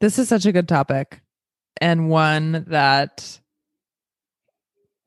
[0.00, 1.20] This is such a good topic
[1.80, 3.38] and one that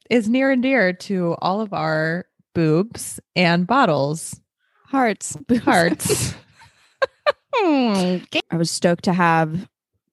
[0.10, 4.40] is near and dear to all of our boobs and bottles.
[4.88, 5.36] Hearts.
[5.64, 6.36] Hearts.
[7.56, 8.22] I
[8.54, 9.68] was stoked to have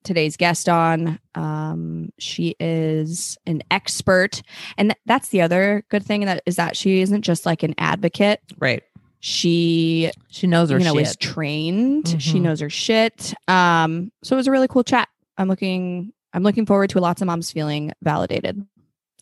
[0.04, 1.18] today's guest on.
[1.34, 4.42] Um, she is an expert,
[4.78, 7.74] and th- that's the other good thing that is that she isn't just like an
[7.78, 8.40] advocate.
[8.58, 8.82] right.
[9.20, 11.02] She, She knows her you know, shit.
[11.06, 12.16] is trained.
[12.22, 12.42] She Mhm.
[12.42, 13.34] knows her shit.
[13.48, 15.08] Um, so it was a really cool chat.
[15.38, 16.12] I'm looking.
[16.32, 18.64] I'm looking forward to lots of moms feeling validated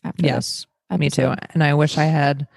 [0.03, 0.99] after yes this.
[0.99, 1.33] Me too.
[1.53, 2.47] And I wish I had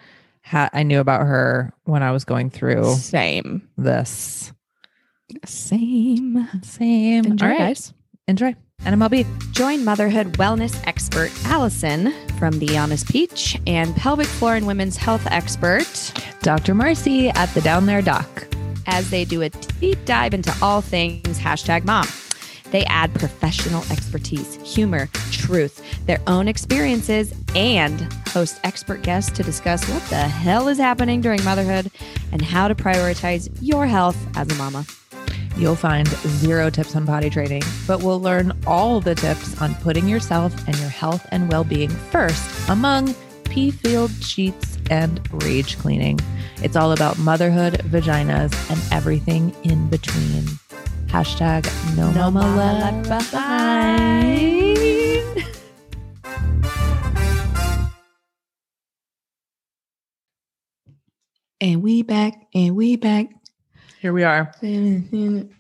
[0.43, 3.69] had I knew about her when I was going through Same.
[3.79, 4.53] this.
[5.47, 6.49] Same.
[6.63, 7.25] Same.
[7.25, 7.59] Enjoy, All right.
[7.59, 7.93] guys.
[8.29, 8.55] Enjoy.
[8.85, 9.53] NMLB.
[9.53, 15.27] Join motherhood wellness expert Allison from the Honest Peach and pelvic floor and women's health
[15.31, 16.75] expert Dr.
[16.75, 18.27] Marcy at the Down There Doc.
[18.87, 22.07] as they do a deep dive into all things hashtag mom.
[22.73, 29.87] They add professional expertise, humor, truth, their own experiences, and host expert guests to discuss
[29.89, 31.91] what the hell is happening during motherhood
[32.33, 34.87] and how to prioritize your health as a mama.
[35.57, 40.09] You'll find zero tips on potty training, but we'll learn all the tips on putting
[40.09, 46.19] yourself and your health and well being first among pea filled sheets and rage cleaning.
[46.63, 50.45] It's all about motherhood, vaginas, and everything in between.
[51.07, 51.67] Hashtag
[51.97, 54.33] no, mama, left behind.
[61.61, 63.27] And we back, and we back.
[64.03, 64.53] Here we are.
[64.61, 65.53] That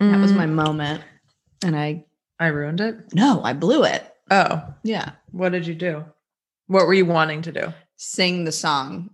[0.00, 1.00] That was my moment.
[1.64, 2.04] And I,
[2.40, 3.14] I ruined it.
[3.14, 4.04] no, I blew it.
[4.32, 5.12] Oh, Yeah.
[5.30, 6.04] what did you do?
[6.66, 7.72] What were you wanting to do?
[7.98, 9.10] Sing the song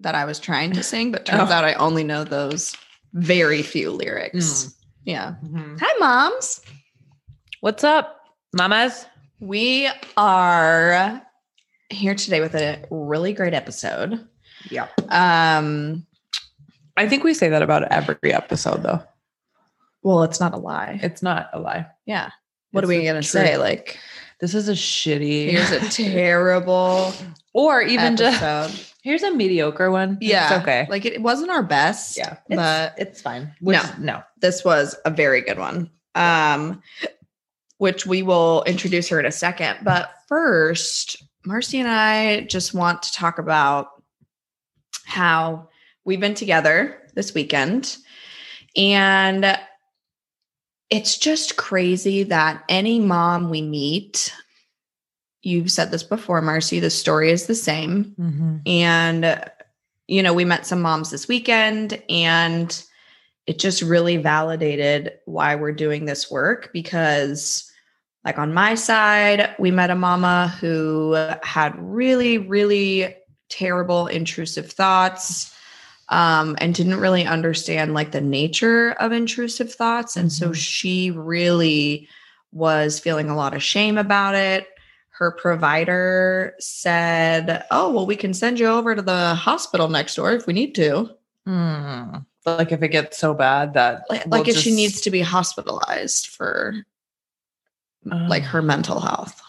[0.00, 1.54] that I was trying to sing, but turns Oh.
[1.54, 2.74] out I only know those
[3.12, 4.36] very few lyrics.
[4.36, 4.74] Mm.
[5.04, 5.34] Yeah.
[5.80, 6.60] Hi, moms.
[7.60, 8.20] What's up,
[8.54, 9.06] mamas?
[9.38, 11.22] We are
[11.90, 14.26] here today with a really great episode.
[14.68, 14.88] Yeah.
[15.10, 16.06] Um,
[16.96, 19.02] I think we say that about every episode, though.
[20.02, 20.98] well, it's not a lie.
[21.02, 21.86] It's not a lie.
[22.06, 22.30] Yeah.
[22.72, 23.56] What It's are we gonna say?
[23.56, 23.98] Like,
[24.40, 25.50] This is a shitty.
[25.50, 27.12] here's a terrible
[27.52, 28.86] or even just episode.
[29.02, 30.18] here's a mediocre one.
[30.20, 30.54] Yeah.
[30.54, 30.86] it's okay.
[30.88, 32.16] Like it wasn't our best.
[32.16, 33.52] yeah, but it's, it's fine.
[33.60, 33.82] No.
[33.98, 34.22] no.
[34.40, 35.90] this was a very good one.
[36.14, 36.82] Um,
[37.78, 39.78] which we will introduce her in a second.
[39.82, 43.88] But first, Marcy and I just want to talk about
[45.06, 45.69] how
[46.04, 47.96] we've been together this weekend.
[48.76, 49.58] And
[50.90, 54.34] it's just crazy that any mom we meet,
[55.42, 58.14] you've said this before, Marcy, the story is the same.
[58.18, 58.56] Mm-hmm.
[58.66, 59.50] And,
[60.08, 62.82] you know, we met some moms this weekend and
[63.46, 67.70] it just really validated why we're doing this work because,
[68.24, 73.16] like, on my side, we met a mama who had really, really
[73.48, 75.54] terrible intrusive thoughts
[76.10, 80.16] um, and didn't really understand like the nature of intrusive thoughts.
[80.16, 80.56] And so Mhm.
[80.56, 82.08] she really
[82.52, 84.66] was feeling a lot of shame about it
[85.20, 90.32] her provider said, Oh, well, we can send you over to the hospital next door
[90.32, 91.10] if we need to.
[91.46, 92.24] Mm.
[92.46, 95.20] Like if it gets so bad that Like, we'll like if she needs to be
[95.20, 96.86] hospitalized for
[98.28, 99.42] like her mental health.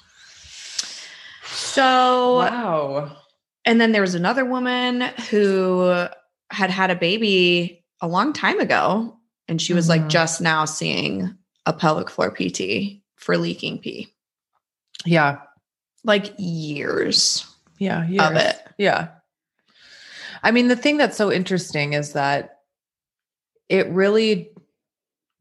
[1.45, 3.16] So, wow.
[3.63, 6.05] and then there was another woman who
[6.51, 9.17] had had a baby a long time ago,
[9.47, 10.09] and she was like Mhm.
[10.09, 11.35] just now seeing
[11.66, 14.13] a pelvic floor PT for leaking pee,
[15.06, 15.39] Yeah.
[16.03, 17.45] like years
[17.78, 18.03] Yeah.
[18.28, 18.57] of it.
[18.78, 19.09] Yeah.
[20.44, 22.57] I mean, the thing that's so interesting is that
[23.69, 24.50] it really,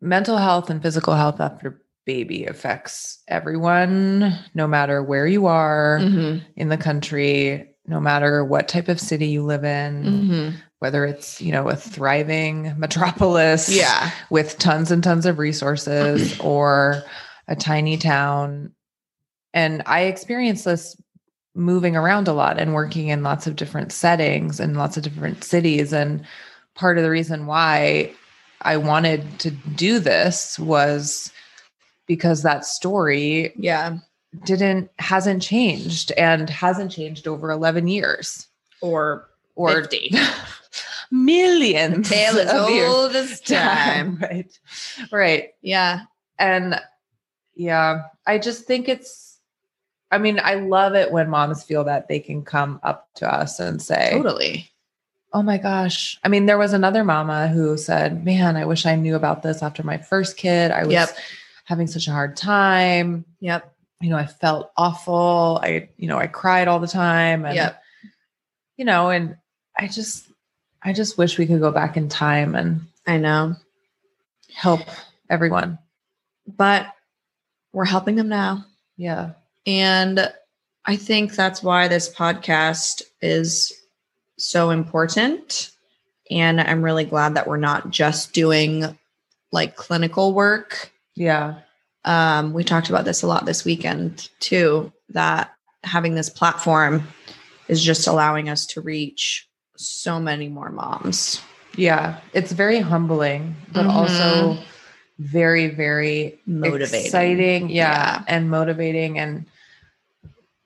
[0.03, 6.43] mental health and physical health after baby affects everyone, no matter where you are Mhm.
[6.57, 10.55] in the country, no matter what type of city you live in, Mhm.
[10.81, 14.11] Whether it's, you know, a thriving metropolis Yeah.
[14.31, 17.03] with tons and tons of resources or
[17.47, 18.73] a tiny town.
[19.55, 20.97] And I experienced this
[21.55, 25.45] moving around a lot and working in lots of different settings and lots of different
[25.45, 25.93] cities.
[25.93, 26.25] And
[26.75, 28.13] part of the reason why
[28.63, 31.31] I wanted to do this was
[32.07, 33.99] because that story Yeah.
[34.45, 38.47] didn't hasn't changed and hasn't changed over 11 years
[38.81, 39.27] Or
[39.57, 40.15] or 50.
[41.11, 42.93] millions Tale is of years.
[42.93, 44.17] old as time.
[44.23, 44.59] right
[45.13, 46.03] right Yeah.
[46.39, 46.81] and
[47.55, 49.39] yeah i just think it's
[50.11, 53.59] i mean i love it when moms feel that they can come up to us
[53.61, 54.67] and say Totally.
[55.33, 56.19] Oh my gosh.
[56.25, 59.63] I mean, there was another mama who said, Man, I wish I knew about this
[59.63, 60.73] after my first kid.
[60.73, 61.11] I was Yep.
[61.67, 63.25] having such a hard time.
[63.39, 63.73] Yep.
[64.01, 65.61] You know, I felt awful.
[65.63, 67.45] I, you know, I cried all the time.
[67.45, 67.81] And, Yep.
[68.77, 69.37] you know, and
[69.79, 70.27] I just,
[70.83, 73.57] I just wish we could go back in time and I know.
[74.55, 74.81] help
[75.29, 75.79] everyone.
[76.47, 76.93] But
[77.73, 78.65] we're helping them now.
[78.97, 79.33] Yeah.
[79.67, 80.33] And
[80.85, 83.73] I think that's why this podcast is
[84.39, 85.71] so important.
[86.31, 88.99] And I'm really glad that we're not just doing
[89.53, 90.91] like clinical work.
[91.15, 91.61] Yeah.
[92.05, 95.53] Um, we talked about this a lot this weekend too, that
[95.85, 97.07] having this platform
[97.69, 99.47] is just allowing us to reach
[99.81, 101.41] so many more moms.
[101.77, 102.21] Yeah.
[102.33, 103.91] It's very humbling, but Mhm.
[103.93, 104.59] also
[105.19, 107.05] very, very Motivating.
[107.07, 107.71] exciting.
[107.71, 108.25] Yeah, Yeah.
[108.29, 109.19] And motivating.
[109.19, 109.47] And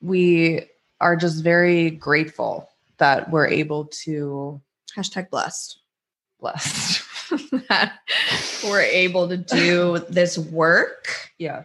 [0.01, 0.65] we
[1.01, 4.61] are just very grateful that we're able to
[4.95, 5.79] Hashtag blessed.
[6.39, 7.01] Blessed.
[7.69, 7.99] that
[8.63, 11.63] we're able to do this work yeah.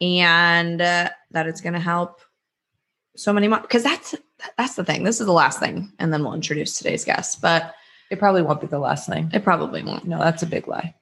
[0.00, 2.20] and uh, that it's going to help
[3.16, 3.62] so many moms.
[3.62, 4.14] because that's
[4.56, 7.74] that's the thing this is the last thing and then we'll introduce today's guest but
[8.10, 9.30] It probably won't be the last thing.
[9.32, 10.94] it probably won't No, that's a big lie.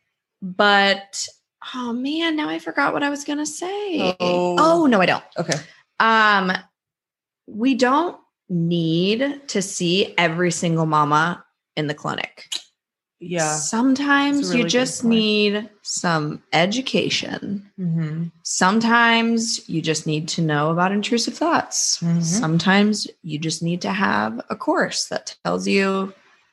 [0.42, 1.26] but
[1.74, 4.56] oh man now i forgot what i was going to say Oh.
[4.58, 5.54] oh no i don't Okay.
[6.00, 6.52] um
[7.46, 8.16] we don't
[8.48, 11.44] need to see every single mama
[11.76, 12.48] in the clinic
[13.18, 13.56] Yeah.
[13.56, 18.24] sometimes really you just need some education Mm-hmm.
[18.42, 21.98] Sometimes you just need to know about intrusive thoughts.
[22.02, 22.22] Mhm.
[22.22, 26.12] Sometimes you just need to have a course that tells you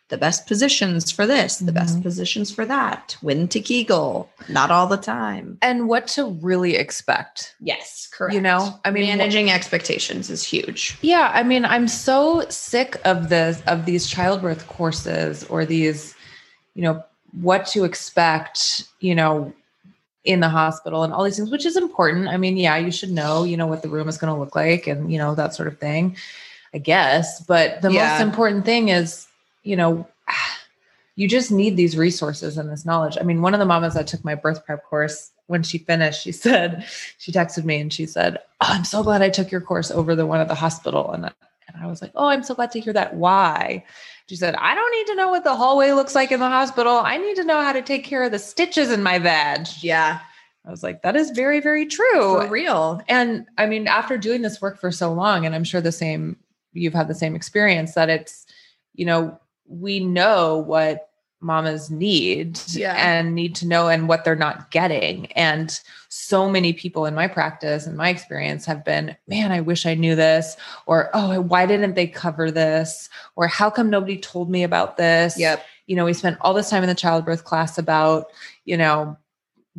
[0.10, 2.04] the best positions for this, the best Mhm.
[2.04, 5.58] positions for that, when to Kegel, not all the time.
[5.62, 7.56] And what to really expect.
[7.62, 8.36] Yes, correct.
[8.36, 10.98] You know, I mean, managing expectations is huge.
[11.02, 16.14] Yeah, I mean, I'm so sick of this of these childbirth courses or these,
[16.76, 17.04] you know,
[17.42, 19.54] what to expect, you know,
[20.24, 22.28] in the hospital and all these things, which is important.
[22.28, 24.56] I mean, yeah, you should know, you know, what the room is going to look
[24.56, 26.16] like and, you know, that sort of thing,
[26.74, 27.42] I guess.
[27.42, 28.08] But the Yeah.
[28.08, 29.28] most important thing is,
[29.64, 30.08] you know,
[31.16, 33.18] you just need these resources and this knowledge.
[33.20, 36.24] I mean, one of the mamas that took my birth prep course, when she finished,
[36.24, 36.86] she said,
[37.18, 40.16] she texted me and she said, oh, I'm so glad I took your course over
[40.16, 41.12] the one at the hospital.
[41.12, 41.32] And,
[41.68, 43.16] and I was like, oh, I'm so glad to hear that.
[43.16, 43.84] Why?
[44.30, 46.98] She said, I don't need to know what the hallway looks like in the hospital.
[46.98, 49.68] I need to know how to take care of the stitches in my vag.
[49.82, 50.20] Yeah,
[50.66, 52.42] I was like, that is very, very true.
[52.42, 53.02] for real.
[53.10, 56.38] And I mean, after doing this work for so long, and I'm sure the same,
[56.72, 58.46] you've had the same experience that it's,
[58.94, 61.10] you know, we know what
[61.44, 62.96] mamas need Yeah.
[62.96, 65.32] and need to know and what they're not getting.
[65.34, 65.80] And
[66.10, 69.94] so many people in my practice and my experience have been, man, I wish I
[69.96, 70.56] knew this,
[70.86, 73.10] or oh, why didn't they cover this?
[73.36, 75.38] Or how come nobody told me about this?
[75.38, 75.64] Yep.
[75.88, 78.28] you know, we spent all this time in the childbirth class about,
[78.66, 79.18] you know,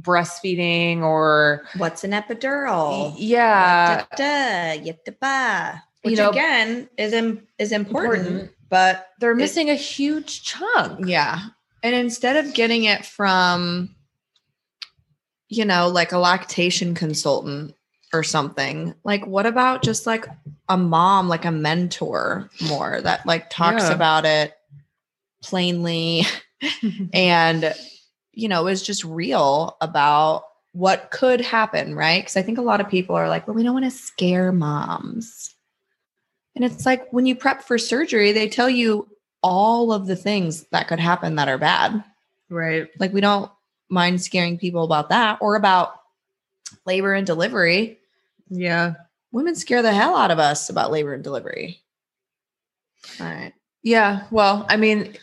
[0.00, 3.14] breastfeeding or What's an epidural?
[3.16, 5.82] yeah, Da-da, yet-da-ba.
[6.04, 8.50] You Which know, again is im- is important, important.
[8.68, 11.06] But they're It- missing a huge chunk.
[11.06, 11.40] Yeah.
[11.82, 13.94] And instead of getting it from,
[15.48, 17.74] you know, like a lactation consultant
[18.12, 20.26] or something, like what about just like
[20.68, 23.92] a mom, like a mentor more that like talks Yeah.
[23.92, 24.54] about it
[25.42, 26.22] plainly
[27.12, 27.74] and,
[28.32, 32.22] you know, is just real about what could happen, right?
[32.22, 34.50] Because I think a lot of people are like, well, we don't want to scare
[34.52, 35.53] moms.
[36.56, 39.08] And it's like when you prep for surgery, they tell you
[39.42, 42.02] all of the things that could happen that are bad.
[42.48, 42.88] right.
[42.98, 43.50] Like we don't
[43.88, 45.94] mind scaring people about that or about
[46.86, 47.98] labor and delivery.
[48.48, 48.94] Yeah.
[49.32, 51.80] Women scare the hell out of us about labor and delivery.
[53.20, 53.52] All right.
[53.82, 54.24] Yeah.
[54.30, 55.14] Well, I mean,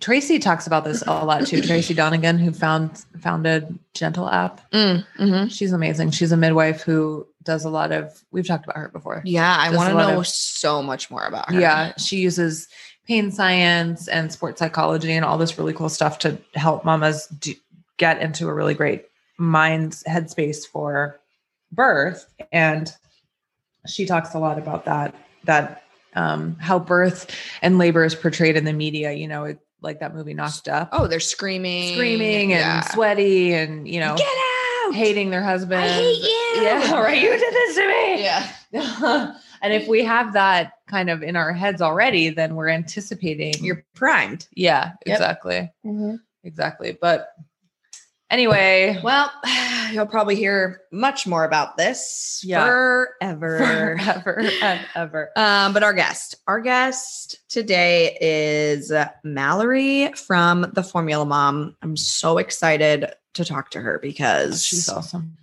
[0.00, 1.60] Tracy talks about this a lot too.
[1.60, 4.60] Tracy Donegan, who found founded Gentle app.
[4.72, 5.50] Mm, mhm.
[5.52, 6.10] She's amazing.
[6.12, 9.22] She's a midwife who does a lot of we've talked about her before.
[9.24, 11.58] Yeah, I want to know of- so much more about her.
[11.60, 12.68] Yeah, she uses
[13.06, 17.54] pain science and sports psychology and all this really cool stuff to help mamas do,
[17.96, 19.06] get into a really great
[19.38, 21.18] mind headspace for
[21.72, 22.26] birth.
[22.52, 22.92] And
[23.86, 25.14] she talks a lot about that.
[25.44, 25.82] That
[26.14, 29.12] um, how birth and labor is portrayed in the media.
[29.12, 32.80] You know, it, like that movie Knocked Up, Oh, they're screaming, screaming and Yeah.
[32.82, 34.44] sweaty, and you know, get out.
[34.92, 35.80] Hating their husband.
[35.82, 36.62] I hate you.
[36.62, 37.20] Yeah, right.
[37.20, 38.22] You did this to me.
[38.22, 43.54] Yeah, and if we have that kind of in our heads already, then we're anticipating.
[43.64, 44.46] you're primed.
[44.54, 45.14] yeah, Yep.
[45.16, 46.16] exactly, mm-hmm.
[46.44, 46.98] exactly.
[47.00, 47.28] But
[48.30, 49.30] Anyway, Well,
[49.92, 52.64] you'll probably hear much more about this Yeah.
[52.64, 53.58] forever.
[53.98, 55.30] forever and ever.
[55.36, 58.92] Um, but our guest, our guest today is
[59.24, 61.76] Mallory from the Formula Mom.
[61.82, 65.36] I'm so excited to talk to her because She's awesome.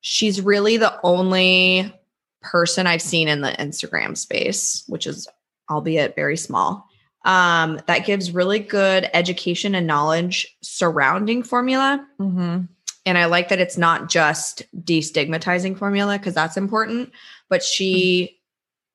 [0.00, 1.94] she's really the only
[2.42, 5.26] person I've seen in the Instagram space, which is
[5.70, 6.86] albeit very small,
[7.24, 12.06] um, that gives really good education and knowledge surrounding formula.
[12.18, 12.64] Mm-hmm.
[13.06, 17.12] And I like that it's not just destigmatizing formula because that's important,
[17.48, 18.38] but she,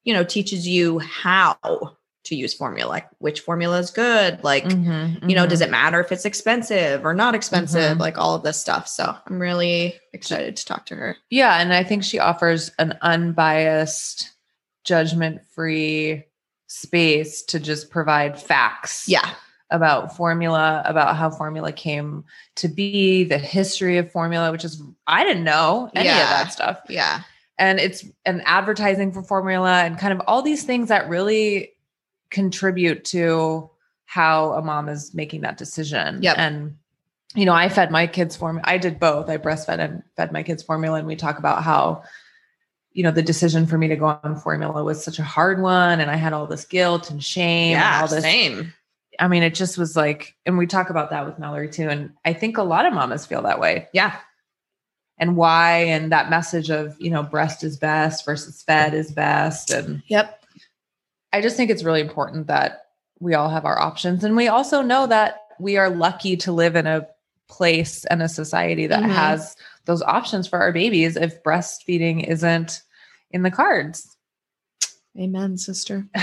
[0.04, 1.58] you know, teaches you how
[2.26, 5.30] to use formula, like which formula is good, like Mm-hmm.
[5.30, 7.98] you know, does it matter if it's expensive or not expensive?
[7.98, 8.00] Mhm.
[8.00, 8.88] Like all of this stuff.
[8.88, 11.18] So I'm really excited to talk to her.
[11.30, 14.32] Yeah, and I think she offers an unbiased,
[14.86, 16.24] judgment-free
[16.76, 19.08] space to just provide facts.
[19.08, 19.34] Yeah.
[19.72, 22.24] about formula, about how formula came
[22.56, 26.80] to be, the history of formula, which is I didn't know any of that stuff.
[26.88, 27.22] Yeah.
[27.58, 31.72] And it's an advertising for formula and kind of all these things that really
[32.30, 33.70] contribute to
[34.06, 36.22] how a mom is making that decision.
[36.22, 36.38] Yep.
[36.38, 36.78] And
[37.34, 38.64] you know, I fed my kids formula.
[38.66, 39.30] I did both.
[39.30, 41.00] I breastfed and fed my kids formula.
[41.00, 42.04] And we talk about how,
[42.96, 46.00] you know, the decision for me to go on formula was such a hard one.
[46.00, 48.02] And I had all this guilt and shame and Yeah.
[48.02, 48.74] all this Same.
[49.20, 51.90] I mean, it just was like, and we talk about that with Mallory too.
[51.90, 53.90] And I think a lot of mamas feel that way.
[53.94, 54.16] Yeah.
[55.18, 59.72] And why, and that message of, you know, breast is best versus fed is best.
[59.72, 60.42] And Yep.
[61.34, 62.86] I just think it's really important that
[63.20, 64.24] we all have our options.
[64.24, 67.08] And we also know that we are lucky to live in a
[67.50, 69.10] place and a society that Mhm.
[69.10, 69.56] has
[69.86, 72.82] those options for our babies if breastfeeding isn't
[73.32, 74.16] in the cards.
[75.20, 76.06] Amen, sister.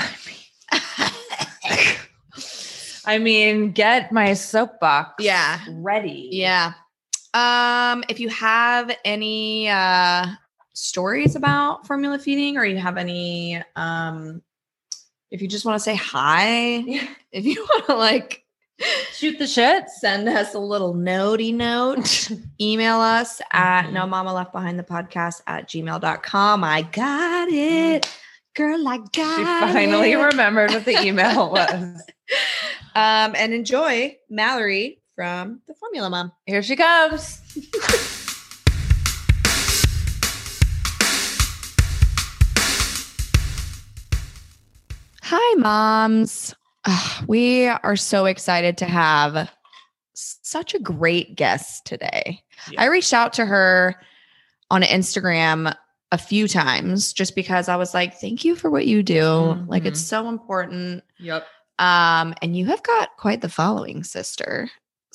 [3.04, 5.60] I mean, get my soapbox Yeah.
[5.68, 6.28] ready.
[6.32, 6.74] yeah.
[7.34, 10.26] Um, if you have any uh
[10.74, 14.42] stories about formula feeding or you have any um
[15.30, 17.06] if you just want to say hi, Yeah.
[17.32, 18.41] if you want to like
[19.12, 19.88] Shoot the shit.
[19.90, 23.92] send us a little notey note, email us at Mhm.
[23.92, 26.64] no mama left behind the podcast at gmail.com.
[26.64, 28.08] I got it.
[28.54, 29.16] Girl, I got it.
[29.16, 30.16] She finally it.
[30.16, 32.02] remembered what the email was.
[32.94, 36.32] um, and enjoy Mallory from the Formula Mom.
[36.46, 37.40] Here she comes.
[45.22, 46.54] Hi, moms.
[46.84, 49.50] Ugh, we are so excited to have
[50.14, 52.42] such a great guest today.
[52.70, 52.82] Yeah.
[52.82, 53.96] I reached out to her
[54.70, 55.74] on Instagram
[56.12, 59.54] a few times just because I was like, thank you for what you do.
[59.66, 61.02] Like, it's so important.
[61.18, 61.46] Yep.
[61.78, 64.70] Um, and you have got quite the following, sister.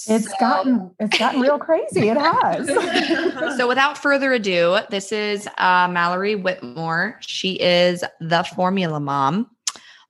[0.08, 2.10] It's So- gotten it's gotten real crazy.
[2.10, 2.68] It has.
[3.58, 7.18] so without further ado, this is uh, Mallory Whitmore.
[7.22, 9.50] She is the Formula Mom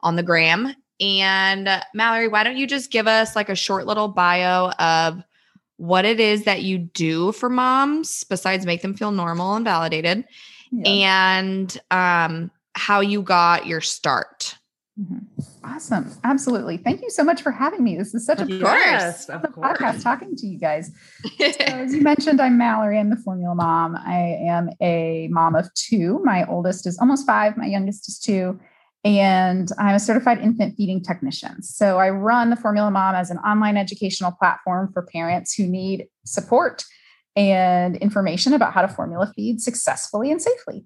[0.01, 0.73] on the gram.
[0.99, 5.23] And uh, Mallory, why don't you just give us like a short little bio of
[5.77, 10.25] what it is that you do for moms besides make them feel normal and validated
[10.71, 10.89] Yeah.
[10.89, 14.55] and um, how you got your start.
[14.99, 15.21] Mhm.
[15.63, 16.11] Awesome.
[16.23, 16.77] Absolutely.
[16.77, 17.95] Thank you so much for having me.
[17.97, 19.77] This is such a Yes, of of course.
[19.77, 20.89] podcast talking to you guys.
[21.37, 22.97] So as you mentioned, I'm Mallory.
[22.97, 23.95] I'm the formula mom.
[23.95, 26.19] I am a mom of two.
[26.23, 28.59] My oldest is almost five, my youngest is two.
[29.03, 31.61] And I'm a certified infant feeding technician.
[31.63, 36.07] So I run the Formula Mom as an online educational platform for parents who need
[36.25, 36.83] support
[37.35, 40.83] and information about how to formula feed successfully and safely.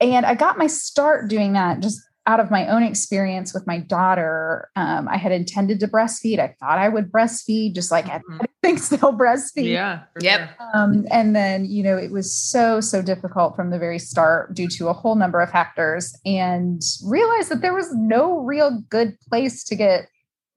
[0.00, 3.78] And I got my start doing that just out of my own experience with my
[3.78, 4.70] daughter.
[4.76, 6.38] Um, I had intended to breastfeed.
[6.38, 8.22] I thought I would breastfeed, just like Mhm.
[8.40, 9.70] I think still breastfeed.
[9.70, 10.04] Yeah.
[10.20, 10.50] Yep.
[10.72, 14.68] Um, and then, you know, it was so, so difficult from the very start due
[14.68, 19.62] to a whole number of factors and realized that there was no real good place
[19.64, 20.08] to get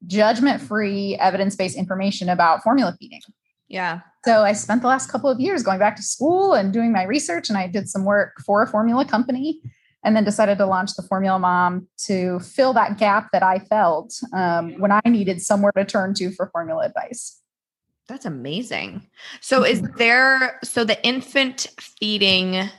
[0.06, 3.22] judgment free, evidence based information about formula feeding.
[3.68, 4.00] yeah.
[4.26, 7.04] So I spent the last couple of years going back to school and doing my
[7.04, 9.62] research, and I did some work for a formula company
[10.04, 14.14] and then decided to launch the Formula Mom to fill that gap that I felt
[14.34, 17.42] um, when I needed somewhere to turn to for formula advice.
[18.08, 19.06] That's amazing.
[19.42, 22.70] So is there so the infant feeding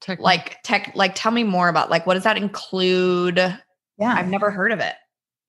[0.00, 0.22] Technique.
[0.24, 3.38] like tech like tell me more about like what does that include?
[3.38, 4.14] Yeah.
[4.14, 4.94] I've never heard of it.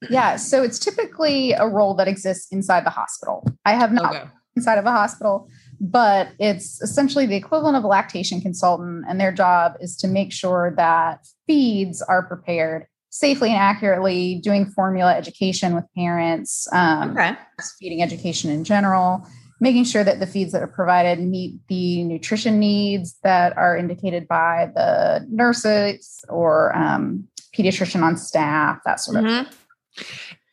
[0.10, 3.46] Yeah, so it's typically a role that exists inside the hospital.
[3.66, 4.26] I have not Okay.
[4.56, 9.32] inside of a hospital, but it's essentially the equivalent of a lactation consultant, and their
[9.32, 15.74] job is to make sure that feeds are prepared safely and accurately, doing formula education
[15.74, 17.34] with parents, um, Okay.
[17.80, 19.26] feeding education in general,
[19.62, 24.28] making sure that the feeds that are provided meet the nutrition needs that are indicated
[24.28, 27.26] by the nurses or um,
[27.58, 29.48] pediatrician on staff, that sort of Mhm.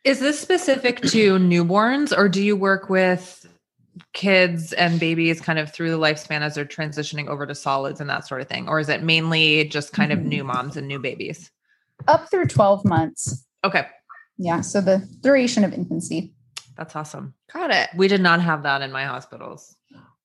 [0.05, 3.42] Is this specific to newborns or do you work with
[4.15, 8.09] kids and babies kind of through the lifespan as they're transitioning over to solids and
[8.11, 8.69] that sort of thing?
[8.69, 11.51] Or is it mainly just kind of new moms and new babies?
[12.09, 13.47] up through 12 months.
[13.65, 13.87] Okay.
[14.37, 14.61] Yeah.
[14.61, 16.35] So the duration of infancy.
[16.77, 17.35] That's awesome.
[17.53, 17.91] Got it.
[17.97, 19.77] We did not have that in my hospitals.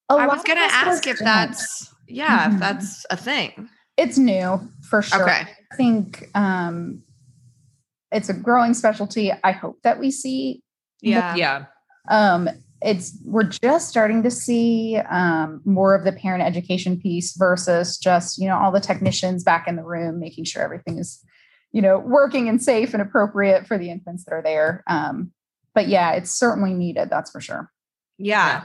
[0.10, 1.26] A I lot was gonna ask if don't.
[1.26, 2.54] that's yeah, Mhm.
[2.54, 3.70] if that's a thing.
[3.98, 4.60] it's new
[4.90, 5.22] for sure.
[5.22, 5.42] Okay.
[5.72, 7.04] I think um,
[8.12, 9.32] it's a growing specialty.
[9.44, 10.64] I hope that we see.
[11.02, 11.36] Yeah.
[11.36, 11.66] Yeah.
[12.10, 12.50] Um,
[12.82, 18.38] it's we're just starting to see um, more of the parent education piece versus just
[18.38, 21.24] you know all the technicians back in the room making sure everything is
[21.72, 24.84] you know working and safe and appropriate for the infants that are there.
[24.88, 25.32] Um,
[25.74, 27.10] but yeah, it's certainly needed.
[27.10, 27.72] That's for sure.
[28.18, 28.64] Yeah.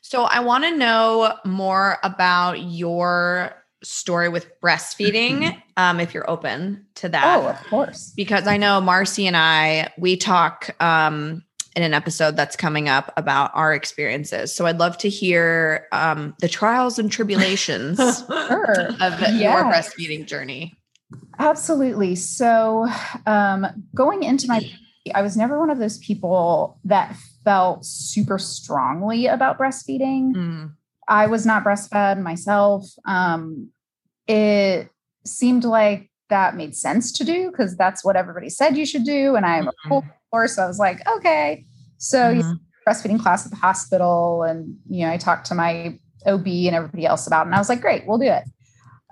[0.00, 3.52] So I want to know more about your
[3.82, 7.36] story with breastfeeding, um, if you're open to that.
[7.36, 8.12] Oh, of course.
[8.14, 11.42] because I know Marcy and I, we talk um,
[11.74, 14.54] in an episode that's coming up about our experiences.
[14.54, 18.90] So I'd love to hear um, the trials and tribulations of Sure.
[19.30, 20.74] your breastfeeding journey.
[21.38, 22.14] Absolutely.
[22.14, 22.88] So,
[23.26, 24.60] um, going into my,
[25.14, 30.34] I was never one of those people that felt super strongly about breastfeeding.
[30.34, 30.72] Mm.
[31.08, 32.86] I was not breastfed myself.
[33.04, 33.70] Um,
[34.26, 34.88] it
[35.24, 39.36] seemed like that made sense to do because that's what everybody said you should do,
[39.36, 40.56] and I'm a full course.
[40.56, 41.64] So I was like, okay.
[41.98, 42.58] So you Mhm.
[42.86, 45.96] breastfeeding class at the hospital and you know i talked to my
[46.26, 48.42] ob and everybody else about it and i was like great we'll do it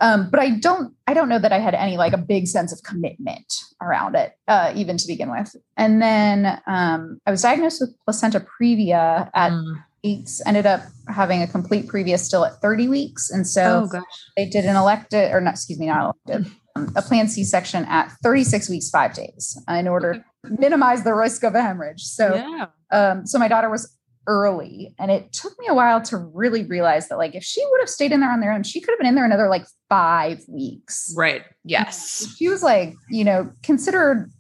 [0.01, 2.73] um, but i don't i don't know that i had any like a big sense
[2.73, 3.47] of commitment
[3.81, 8.41] around it uh, even to begin with and then um, i was diagnosed with placenta
[8.61, 9.85] previa at Mm.
[10.03, 14.03] weeks ended up having a complete previa still at 30 weeks and so Oh
[14.37, 16.51] they did an elected or not excuse me not elected
[16.89, 20.25] um, a planned c-section at 36 weeks five days in order to
[20.59, 22.67] minimize the risk of a hemorrhage so yeah.
[22.93, 23.97] um, so my daughter was
[24.27, 27.81] early and it took me a while to really realize that like if she would
[27.81, 29.65] have stayed in there on their own she could have been in there another like
[29.89, 31.43] five weeks Right.
[31.65, 32.35] Yes.
[32.37, 34.31] she was like you know considered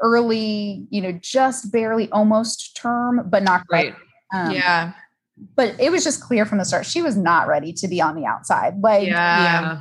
[0.00, 3.94] early you know just barely almost term but not quite
[4.32, 4.46] Right.
[4.48, 4.92] um, yeah.
[5.54, 8.16] but it was just clear from the start she was not ready to be on
[8.16, 9.12] the outside like Yeah.
[9.42, 9.80] yeah.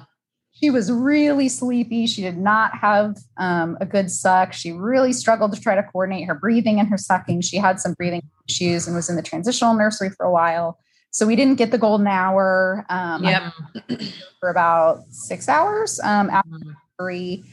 [0.58, 2.08] She was really sleepy.
[2.08, 4.54] She did not have um, a good suck.
[4.54, 7.42] She really struggled to try to coordinate her breathing and her sucking.
[7.42, 10.80] She had some breathing issues and was in the transitional nursery for a while.
[11.12, 13.54] So we didn't get the golden hour um, Yep.
[14.40, 16.76] For about six hours um, after Mhm.
[17.00, 17.44] three.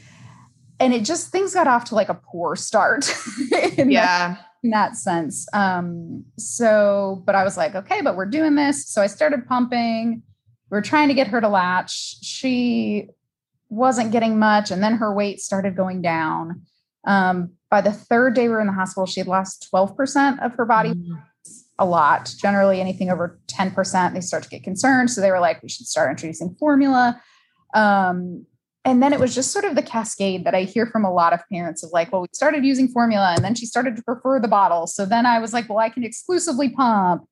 [0.79, 3.09] And it just, things got off to like a poor start
[3.77, 4.37] in, that, Yeah.
[4.63, 5.45] in that sense.
[5.53, 8.87] Um, so, but I was like, okay, but we're doing this.
[8.87, 10.23] So I started pumping.
[10.73, 12.17] We were trying to get her to latch.
[12.23, 13.09] She
[13.69, 16.63] wasn't getting much, and then her weight started going down.
[17.05, 20.55] Um, by the third day we were in the hospital, she had lost 12% of
[20.55, 21.21] her body, Mm.
[21.77, 22.33] a lot.
[22.39, 25.11] Generally, anything over 10%, they start to get concerned.
[25.11, 27.21] So they were like, we should start introducing formula.
[27.75, 28.47] Um,
[28.83, 31.33] and then it was just sort of the cascade that I hear from a lot
[31.33, 34.39] of parents of like, well, we started using formula and then she started to prefer
[34.39, 34.87] the bottle.
[34.87, 37.25] So then I was like, well, I can exclusively pump.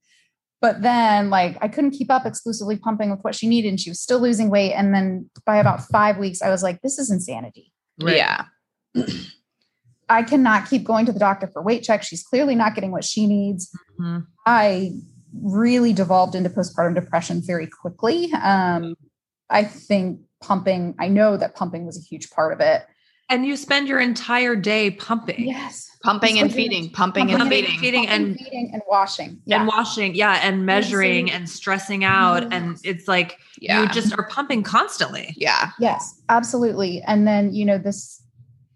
[0.61, 3.89] But then, like, I couldn't keep up exclusively pumping with what she needed, and she
[3.89, 4.73] was still losing weight.
[4.73, 7.73] And then by about five weeks, I was like, this is insanity.
[7.99, 8.17] Right.
[8.17, 8.45] Yeah.
[10.09, 12.05] I cannot keep going to the doctor for weight checks.
[12.05, 13.71] She's clearly not getting what she needs.
[13.99, 14.25] Mhm.
[14.45, 14.91] I
[15.33, 18.31] really devolved into postpartum depression very quickly.
[18.33, 18.95] Um,
[19.49, 22.83] I think pumping, I know that pumping was a huge part of it.
[23.29, 25.47] And you spend your entire day pumping.
[25.47, 25.89] Yes.
[26.03, 26.89] Pumping and That's what it feeding, is.
[26.91, 27.79] pumping and Pumping, feeding.
[27.79, 29.39] feeding, and feeding and washing.
[29.45, 29.59] Yeah.
[29.59, 31.31] and washing, yeah, and measuring Absolutely.
[31.31, 32.49] and stressing out, Yes.
[32.51, 33.81] and it's like Yeah.
[33.83, 35.33] you just are pumping constantly.
[35.37, 35.71] yeah.
[35.79, 37.01] Yes, absolutely.
[37.05, 38.21] And then, you know, this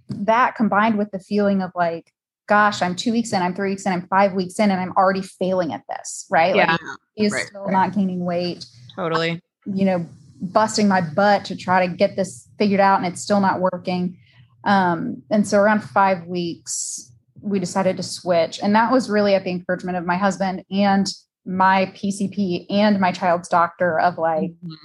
[0.09, 2.11] that combined with the feeling of like,
[2.47, 4.91] gosh, I'm two weeks in, I'm three weeks in, I'm five weeks in, and I'm
[4.95, 6.55] already failing at this, right?
[6.55, 6.73] Yeah.
[6.73, 6.79] Like
[7.15, 7.45] he's Right.
[7.47, 9.41] still not gaining weight, Totally.
[9.65, 10.05] you know,
[10.41, 14.19] busting my butt to try to get this figured out and it's still not working.
[14.63, 17.11] Um, and so around five weeks,
[17.45, 18.59] we decided to switch.
[18.61, 21.07] And that was really at the encouragement of my husband and
[21.45, 24.75] my PCP and my child's doctor of like, Mhm.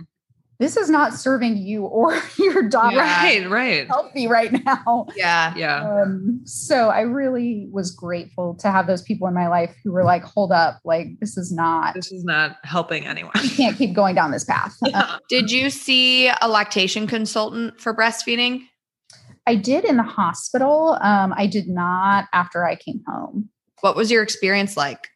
[0.59, 3.23] this is not serving you or your daughter Yeah.
[3.23, 3.87] Right, right.
[3.88, 5.07] healthy right now.
[5.16, 5.55] Yeah.
[5.57, 6.03] Yeah.
[6.03, 10.05] Um, so I really was grateful to have those people in my life who were
[10.05, 13.33] like, hold up, like this is not, This is not helping anyone.
[13.42, 14.77] you can't keep going down this path.
[14.92, 18.64] Uh, Did you see a lactation consultant for breastfeeding?
[19.50, 20.98] I did in the hospital.
[21.00, 23.48] Um, I did not after I came home.
[23.80, 25.08] What was your experience like?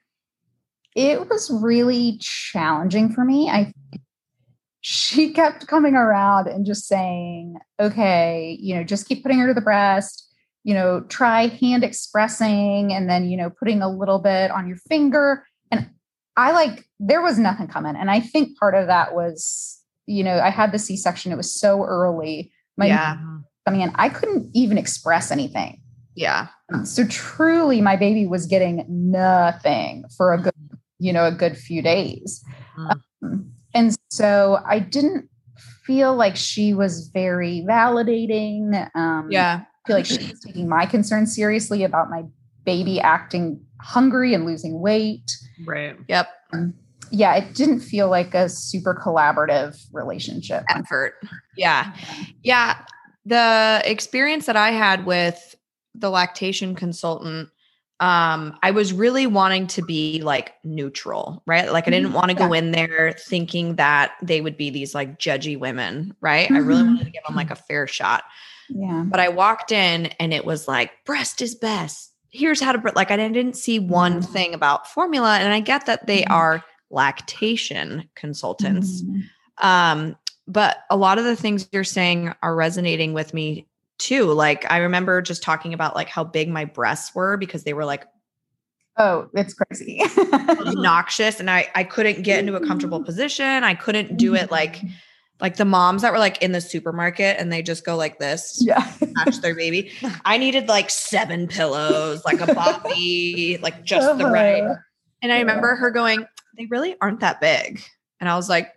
[0.95, 3.49] it was really challenging for me.
[3.51, 3.73] I
[4.81, 9.55] she kept coming around and just saying, okay, you know, just keep putting her to
[9.55, 10.31] the breast,
[10.63, 14.77] you know, try hand expressing and then, you know, putting a little bit on your
[14.77, 15.47] finger.
[15.71, 15.89] And
[16.37, 17.97] I like, there was nothing coming.
[17.97, 21.37] And I think part of that was, you know, I had the C section, it
[21.37, 22.53] was so early.
[22.77, 23.17] My yeah.
[23.67, 25.81] I mean, I couldn't even express anything.
[26.15, 26.49] Yeah.
[26.85, 30.55] So truly, my baby was getting nothing for a good,
[30.99, 32.45] you know, a good few days.
[32.79, 33.01] Mm.
[33.23, 35.29] Um, and so I didn't
[35.85, 38.91] feel like she was very validating.
[38.95, 39.63] Um, Yeah.
[39.63, 42.23] I feel like she was taking my concerns seriously about my
[42.65, 45.31] baby acting hungry and losing weight.
[45.67, 45.97] Right.
[46.09, 46.29] Yep.
[47.11, 50.65] Yeah, it didn't feel like a super collaborative relationship.
[50.71, 51.15] Effort.
[51.57, 51.93] Yeah.
[52.43, 52.79] Yeah.
[53.27, 55.55] The experience that I had with
[55.95, 57.49] the lactation consultant,
[58.01, 61.73] um, I was really wanting to be like neutral, right?
[61.73, 62.15] Like I didn't Mhm.
[62.15, 66.51] want to go in there thinking that they would be these like judgy women, right?
[66.51, 66.87] I really Mhm.
[66.89, 68.25] wanted to give them like a fair shot.
[68.69, 69.05] Yeah.
[69.07, 72.13] But I walked in and it was like breast is best.
[72.31, 74.33] Here's how to bre-" like I didn't see one Mhm.
[74.33, 76.31] thing about formula and I get that they Mhm.
[76.33, 79.03] are lactation consultants.
[79.03, 79.23] Mhm.
[79.59, 83.67] Um, but a lot of the things you're saying are resonating with me
[83.99, 84.25] too.
[84.33, 87.85] Like I remember just talking about like how big my breasts were because they were
[87.85, 88.05] like
[88.97, 90.01] Oh, it's crazy.
[90.33, 93.65] obnoxious and I I couldn't get into a comfortable position.
[93.65, 94.89] I couldn't do it like Mm-hmm.
[95.41, 98.59] like the moms that were like in the supermarket and they just go like this,
[98.65, 98.89] yeah.
[99.15, 99.91] match their baby.
[100.25, 104.63] I needed like seven pillows, like a body, like just the right.
[104.63, 104.75] Uh-huh.
[105.23, 106.27] And I remember her going,
[106.57, 107.83] "They really aren't that big."
[108.21, 108.75] And I was like,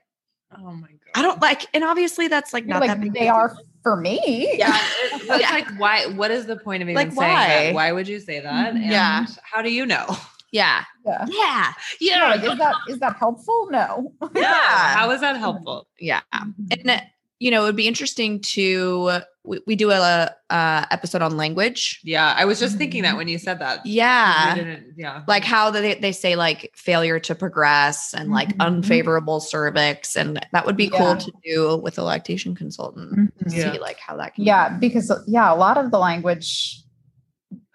[0.51, 0.88] Oh my.
[1.17, 3.13] "I don't like." And obviously, that's like You're not that like big.
[3.13, 4.19] they are for me.
[4.58, 5.51] Yeah, it- that's Yeah.
[5.51, 6.06] like why?
[6.08, 7.47] What is the point of even Like, saying why?
[7.65, 7.73] that?
[7.75, 8.73] Why would you say that?
[8.73, 8.82] Mhm.
[8.84, 9.25] And Yeah.
[9.43, 10.06] How do you know?
[10.51, 11.25] Yeah, Yeah.
[11.30, 13.67] yeah, Yeah, like, is that is that helpful?
[13.71, 14.13] No.
[14.36, 14.95] Yeah.
[14.97, 15.88] How is that helpful?
[15.99, 16.21] yeah.
[16.32, 16.99] And uh,
[17.39, 22.02] you know, it would be interesting to we, we do a uh, episode on language.
[22.04, 23.12] Yeah, I was just thinking Mm-hmm.
[23.13, 23.86] that when you said that.
[23.86, 24.78] Yeah.
[24.97, 25.23] Yeah.
[25.28, 28.65] like how they, they say like failure to progress and like Mhm.
[28.65, 30.97] unfavorable cervix and that would be Yeah.
[30.97, 33.56] cool to do with a lactation consultant to Mhm.
[33.56, 33.71] Yeah.
[33.73, 36.82] see like how that can Yeah, because yeah, a lot of the language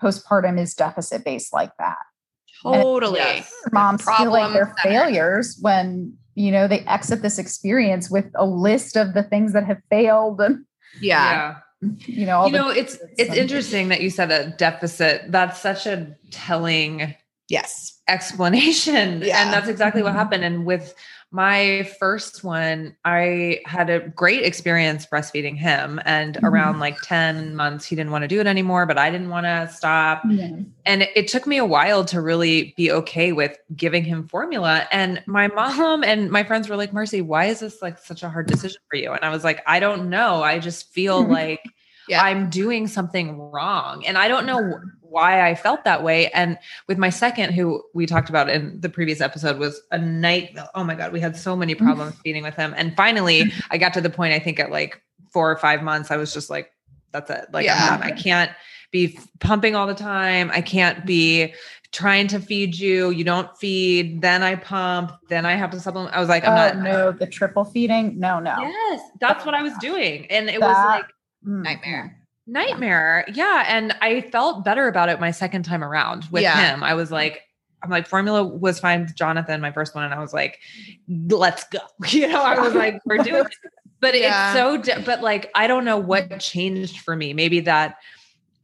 [0.02, 1.96] postpartum is deficit based like that.
[2.62, 3.50] totally Yes.
[3.72, 4.94] Moms feel like Problem they're center.
[5.04, 9.64] failures when you know they exit this experience with a list of the things that
[9.64, 10.64] have failed and
[11.00, 11.56] yeah
[12.06, 15.32] you know all You know, it's it's some- interesting that you said a deficit.
[15.32, 17.14] That's such a telling
[17.48, 19.22] yes explanation.
[19.24, 19.42] Yeah.
[19.42, 20.16] And that's exactly what Mhm.
[20.22, 20.44] happened.
[20.44, 20.94] And with
[21.32, 25.98] my first one, I had a great experience breastfeeding him.
[26.04, 26.48] And Mhm.
[26.48, 29.46] around like 10 months, he didn't want to do it anymore, but I didn't want
[29.46, 30.22] to stop.
[30.28, 30.50] Yeah.
[30.84, 34.86] And it, it took me a while to really be okay with giving him formula.
[34.92, 38.28] And my mom and my friends were like, Marcy, why is this like such a
[38.28, 39.12] hard decision for you?
[39.12, 40.42] And I was like, I don't know.
[40.42, 41.60] I just feel like
[42.08, 42.22] Yeah.
[42.22, 44.04] I'm doing something wrong.
[44.06, 46.30] And I don't know wh- why I felt that way.
[46.30, 50.58] And with my second, who we talked about in the previous episode, was a night.
[50.74, 51.84] Oh my God, we had so many mm-hmm.
[51.84, 52.74] problems feeding with him.
[52.76, 56.10] And finally, I got to the point, I think at like four or five months,
[56.10, 56.72] I was just like,
[57.12, 57.46] that's it.
[57.52, 58.00] Like, Yeah.
[58.02, 58.50] I can't
[58.90, 60.50] be pumping all the time.
[60.52, 61.54] I can't be
[61.92, 63.10] trying to feed you.
[63.10, 66.14] You don't feed, then I pump, then I have to supplement.
[66.14, 66.84] I was like, I'm Oh not.
[66.84, 68.18] no, the triple feeding?
[68.18, 68.56] No, no.
[68.58, 70.26] Yes, that's what I was doing.
[70.30, 71.06] And it was That- like,
[71.46, 71.64] Mm.
[71.64, 72.21] nightmare mm.
[72.46, 76.74] Nightmare yeah and i felt better about it my second time around with Yeah.
[76.74, 77.42] him i was like
[77.82, 80.58] i'm like formula was fine with jonathan my first one and i was like
[81.08, 81.78] let's go
[82.08, 83.54] you know i was like we're doing it
[84.00, 84.50] but Yeah.
[84.76, 87.96] it's so but like i don't know what changed for me maybe that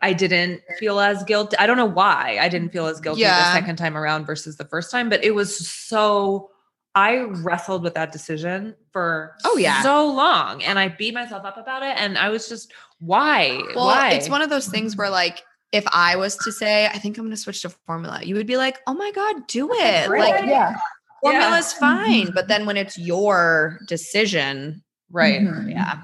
[0.02, 3.38] i didn't feel as guilty i don't know why i didn't feel as guilty Yeah.
[3.52, 6.50] the second time around versus the first time but it was so
[6.94, 9.82] I wrestled with that decision for Oh, yeah.
[9.82, 13.86] so long and I beat myself up about it and I was just why well
[13.86, 17.16] why it's one of those things where like if i was to say i think
[17.16, 20.06] i'm going to switch to formula you would be like oh my god do it
[20.08, 20.20] great.
[20.20, 20.76] like yeah.
[21.22, 22.34] formula's fine Mhm.
[22.34, 25.70] but then when it's your decision right Mhm.
[25.70, 26.02] yeah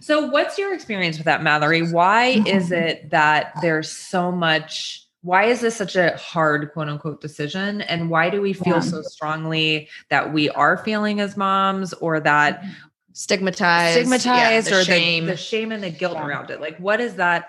[0.00, 1.80] So, what's your experience with that, Mallory?
[1.90, 5.06] Why is it that there's so much?
[5.22, 7.80] Why is this such a hard quote unquote decision?
[7.82, 8.80] And why do we feel Yeah.
[8.92, 12.62] so strongly that we are feeling as moms or that
[13.12, 16.26] stigmatized stigmatized yeah, the or shame The, the shame and the guilt Yeah.
[16.26, 16.60] around it?
[16.60, 17.48] Like, what is that?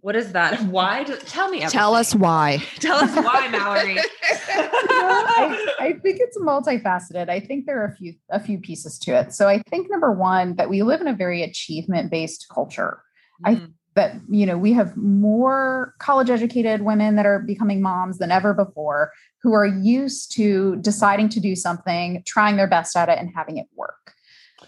[0.00, 0.60] What is that?
[0.66, 1.04] Why?
[1.04, 1.60] Do, tell me.
[1.60, 3.98] tell us why Tell us why, Mallory.
[4.48, 7.28] I, I think it's multifaceted.
[7.28, 9.32] I think there are a few a few pieces to it.
[9.32, 13.02] So I think number one that we live in a very achievement based culture.
[13.44, 18.16] I- Mm, that you know we have more college educated women that are becoming moms
[18.18, 23.08] than ever before who are used to deciding to do something trying their best at
[23.10, 24.14] it and having it work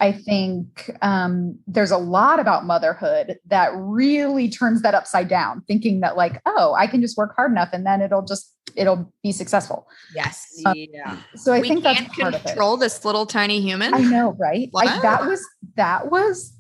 [0.01, 6.01] i think um, there's a lot about motherhood that really turns that upside down thinking
[6.01, 9.31] that like oh i can just work hard enough and then it'll just it'll be
[9.33, 10.47] successful Yes.
[10.67, 11.19] Um, yeah.
[11.37, 13.95] so i we think that's can't part of it control this little tiny human.
[13.95, 15.45] i know right like that was
[15.77, 16.53] that was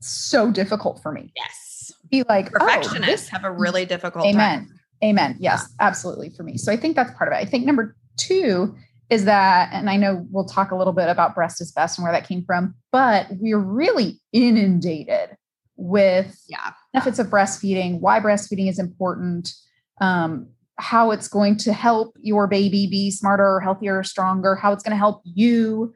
[0.00, 1.92] so difficult for me Yes.
[2.10, 4.34] be like oh, Perfectionists this have a really difficult time.
[4.34, 4.68] Amen.
[5.04, 5.36] Amen.
[5.38, 6.56] Yes, absolutely for me.
[6.56, 7.42] So I think that's part of it.
[7.42, 8.74] I think number two
[9.10, 12.04] is that, and I know we'll talk a little bit about breast is best and
[12.04, 15.36] where that came from, but we're really inundated
[15.76, 16.72] with Yeah.
[16.92, 19.52] benefits of breastfeeding, why breastfeeding is important,
[20.00, 24.92] um, how it's going to help your baby be smarter, healthier, stronger, how it's going
[24.92, 25.94] to help you,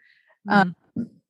[0.49, 0.75] um,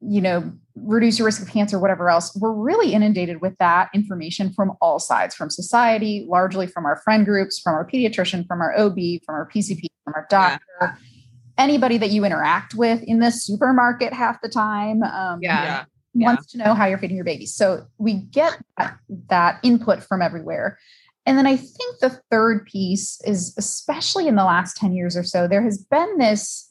[0.01, 2.35] you know, reduce your risk of cancer, whatever else.
[2.37, 7.25] We're really inundated with that information from all sides, from society, largely from our friend
[7.25, 10.59] groups, from our pediatrician, from our OB, from our PCP, from our Yeah.
[11.57, 11.63] Doctor.
[11.71, 15.85] Anybody that you interact with in the supermarket half the time, um, Yeah.
[16.13, 16.27] Yeah.
[16.27, 17.47] wants to know how you're feeding your baby.
[17.47, 18.97] So we get that,
[19.29, 20.77] that input from everywhere.
[21.27, 25.23] And then I think the third piece is, especially in the last 10 years or
[25.23, 26.67] so, there has been this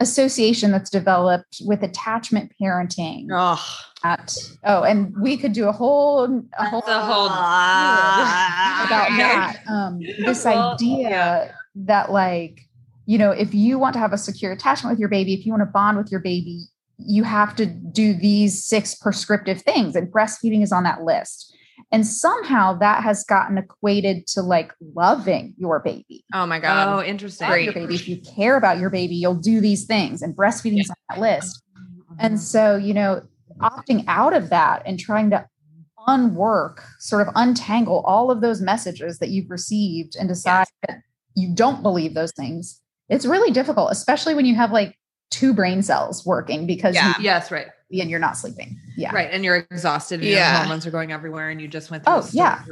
[0.00, 3.62] association that's developed with attachment parenting Oh.
[4.02, 9.58] at, oh, and we could do a whole, a whole That's a whole about that.
[9.68, 11.52] Um, this Well, idea yeah.
[11.76, 12.62] that, like,
[13.06, 15.52] you know, if you want to have a secure attachment with your baby, if you
[15.52, 16.64] want to bond with your baby,
[16.98, 21.56] you have to do these six prescriptive things, and breastfeeding is on that list.
[21.90, 26.24] And somehow that has gotten equated to like loving your baby.
[26.32, 26.88] Oh my God.
[26.88, 27.48] Oh, interesting.
[27.48, 27.94] Love your baby.
[27.94, 31.18] If you care about your baby, you'll do these things, and breastfeeding is on that
[31.18, 31.62] list.
[32.18, 33.22] And so, you know,
[33.60, 35.46] opting out of that and trying to
[36.06, 40.98] unwork, sort of untangle all of those messages that you've received and decide that
[41.34, 42.81] you don't believe those things,
[43.12, 44.96] it's really difficult, especially when you have like
[45.30, 47.14] two brain cells working because Yeah.
[47.20, 47.66] Yes, right.
[47.98, 48.78] and you're not sleeping.
[48.96, 49.14] Yeah.
[49.14, 49.28] Right.
[49.30, 50.50] And you're exhausted and Yeah.
[50.52, 52.62] your hormones are going everywhere and you just went through Oh, yeah.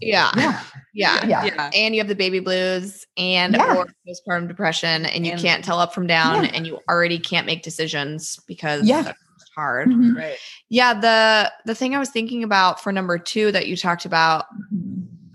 [0.00, 0.30] Yeah.
[0.36, 0.60] Yeah.
[0.94, 1.26] Yeah.
[1.26, 1.44] Yeah.
[1.44, 1.70] Yeah.
[1.74, 3.74] And you have the baby blues and Yeah.
[3.76, 6.50] or postpartum depression and you And- can't tell up from down Yeah.
[6.54, 9.02] and you already can't make decisions because Yeah.
[9.02, 9.18] that's
[9.56, 9.88] hard.
[9.88, 10.16] Mhm.
[10.16, 10.36] Right.
[10.68, 14.46] Yeah, the the thing I was thinking about for number 2 that you talked about,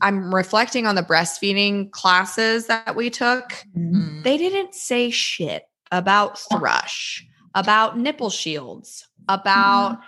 [0.01, 3.45] I'm reflecting on the breastfeeding classes that we took.
[3.77, 4.23] Mhm.
[4.23, 9.99] They didn't say shit about thrush, about nipple shields, about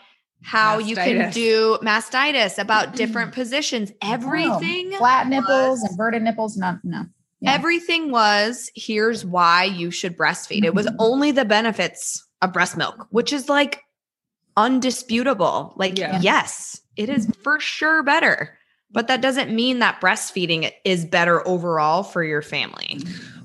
[0.44, 3.92] how you can do mastitis, about different positions.
[4.02, 6.58] Everything Flat nipples, was- inverted nipples.
[6.58, 7.06] No, no.
[7.42, 7.54] Yeah.
[7.54, 10.64] Everything was here's why you should breastfeed.
[10.64, 10.96] It was Mhm.
[11.00, 13.82] only the benefits of breast milk, which is like
[14.58, 15.74] undisputable.
[15.76, 16.20] Like, Yeah.
[16.22, 18.58] yes, it is for sure better.
[18.94, 23.00] But that doesn't mean that breastfeeding is better overall for your family.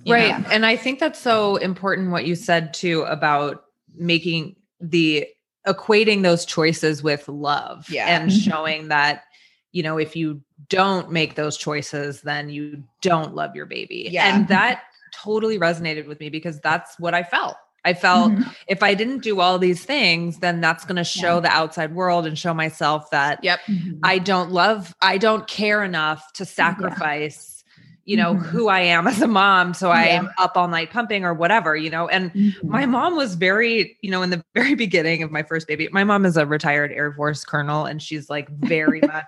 [0.05, 0.39] you Right.
[0.41, 0.49] know?
[0.51, 3.65] And I think that's so important what you said too about
[3.97, 5.27] making the
[5.67, 8.07] equating those choices with love Yeah.
[8.07, 9.25] and showing that,
[9.73, 14.09] you know, if you don't make those choices, then you don't love your baby.
[14.11, 14.33] Yeah.
[14.37, 14.83] And that
[15.13, 17.57] totally resonated with me because that's what I felt.
[17.87, 18.55] I felt Mhm.
[18.67, 21.41] if I didn't do all these things, then that's going to show Yeah.
[21.41, 23.61] the outside world and show myself that Yep.
[23.69, 23.99] Mhm.
[24.03, 27.63] I don't love, I don't care enough to sacrifice,
[28.05, 28.43] you know, Mhm.
[28.47, 29.73] who I am as a mom.
[29.73, 32.09] So I'm up all night pumping or whatever, you know.
[32.09, 32.55] And Mhm.
[32.65, 36.03] my mom was very, you know, in the very beginning of my first baby, my
[36.03, 39.25] mom is a retired Air Force colonel and she's like very much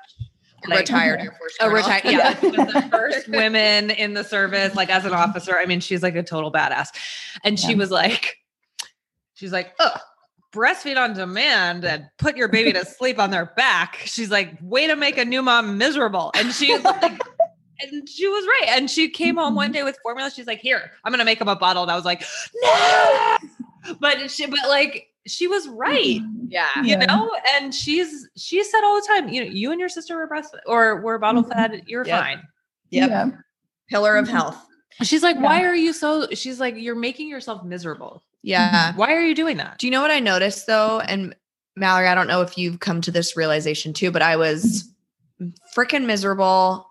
[0.67, 1.55] like, retired Air Force.
[1.61, 1.77] a colonel.
[1.77, 5.57] retired, yeah, the first women in the service, like as an officer.
[5.57, 6.89] I mean, she's like a total badass.
[7.45, 8.38] And she was like,
[9.39, 9.95] she's like, oh,
[10.53, 13.99] breastfeed on demand and put your baby to sleep on their back.
[14.05, 16.33] She's like, way to make a new mom miserable.
[16.35, 17.03] And she's like,
[17.81, 18.69] and she was right.
[18.77, 20.31] And she came home one day with formula.
[20.35, 21.83] She's like, here, I'm gonna make him a bottle.
[21.83, 22.25] And I was like,
[22.63, 23.37] no.
[24.01, 26.67] But she, but like, she was right Yeah.
[26.77, 27.05] you Yeah.
[27.05, 30.27] know and she's she said all the time you know you and your sister were
[30.27, 31.53] breast or were bottle Mhm.
[31.53, 32.19] fed you're Yep.
[32.23, 32.43] fine
[32.91, 33.11] Yep.
[33.11, 33.31] Yeah.
[33.91, 34.31] Pillar of Mhm.
[34.31, 34.57] health.
[35.03, 35.43] she's like Yeah.
[35.43, 38.93] why are you so she's like you're making yourself miserable Yeah.
[38.95, 41.01] why are you doing that Do you know what I noticed though?
[41.01, 41.35] And
[41.77, 44.89] Mallory, I don't know if you've come to this realization too, but I was
[45.77, 46.87] freaking miserable.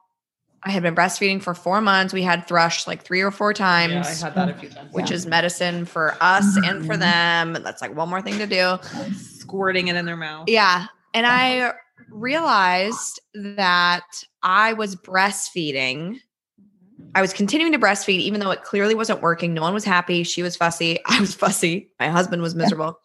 [0.64, 2.14] I had been breastfeeding for four months.
[2.14, 5.10] We had thrush like three or four times, I had that a few times which
[5.10, 5.16] Yeah.
[5.16, 7.00] is medicine for us and for Mhm.
[7.54, 7.64] them.
[7.64, 8.78] That's like one more thing to do.
[9.16, 10.88] squirting it in their mouth Yeah.
[11.14, 11.74] And I
[12.10, 14.04] realized that
[14.44, 16.20] I was breastfeeding.
[17.16, 19.54] I was continuing to breastfeed, even though it clearly wasn't working.
[19.54, 20.24] No one was happy.
[20.24, 21.00] She was fussy.
[21.06, 21.90] I was fussy.
[22.00, 23.00] My husband was miserable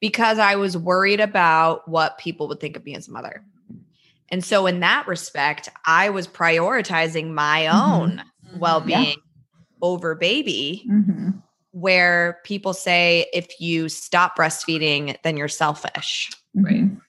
[0.00, 3.44] because I was worried about what people would think of me as a mother.
[4.30, 8.00] And so, in that respect, I was prioritizing my Mhm.
[8.00, 8.24] own
[8.58, 9.16] well being
[9.82, 11.42] over baby, Mhm.
[11.72, 16.30] where people say if you stop breastfeeding, then you're selfish.
[16.54, 16.82] Right.
[16.84, 17.00] Mhm.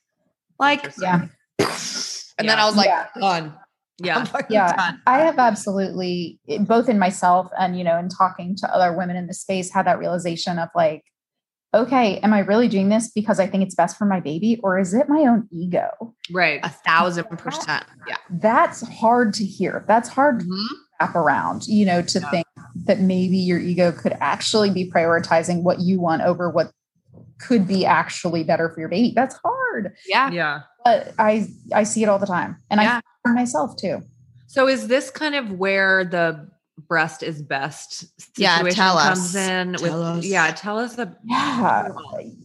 [0.60, 1.28] Like, Yeah.
[1.60, 3.08] and then I was like, Yeah.
[3.20, 3.54] done.
[4.04, 4.26] Yeah.
[4.34, 4.76] I'm Yeah.
[4.76, 5.02] done.
[5.08, 9.28] I have absolutely, both in myself and, you know, in talking to other women in
[9.28, 11.04] the space, had that realization of like,
[11.74, 14.78] okay, am I really doing this because I think it's best for my baby or
[14.78, 16.14] is it my own ego?
[16.32, 16.60] Right.
[16.64, 17.86] A thousand percent.
[18.08, 18.18] Yeah.
[18.30, 19.86] That's hard to hear.
[19.88, 20.68] That's hard to Mhm.
[21.00, 22.30] wrap around, you know, to Yeah.
[22.30, 22.48] think
[22.86, 26.72] that maybe your ego could actually be prioritizing what you want over what
[27.40, 29.14] could be actually better for your baby.
[29.16, 29.96] That's hard.
[30.08, 30.30] Yeah.
[30.32, 30.60] Yeah.
[30.84, 32.58] But I I see it all the time.
[32.70, 32.98] And Yeah.
[32.98, 34.02] I for myself too.
[34.48, 36.50] So is this kind of where the
[36.88, 38.06] breast is best
[38.38, 39.36] Yeah, tell comes us.
[39.36, 40.26] in with us.
[40.26, 41.90] yeah, tell us the Yeah.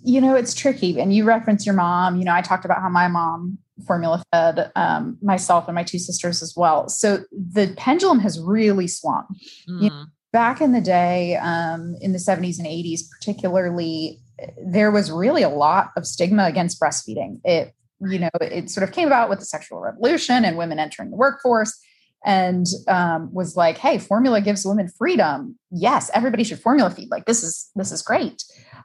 [0.04, 1.00] You know, it's tricky.
[1.00, 2.16] And you reference your mom.
[2.16, 5.98] You know, I talked about how my mom formula fed um, myself and my two
[5.98, 6.88] sisters as well.
[6.88, 9.24] So the pendulum has really swung.
[9.66, 14.20] You- Mm, Back in the day, um, in the 70s and 80s, particularly,
[14.66, 17.40] there was really a lot of stigma against breastfeeding.
[17.42, 21.10] It, you know, it sort of came about with the sexual revolution and women entering
[21.10, 21.78] the workforce
[22.24, 25.58] and um, was like, hey, formula gives women freedom.
[25.70, 27.10] Yes, everybody should formula feed.
[27.10, 28.42] Like this is this is great.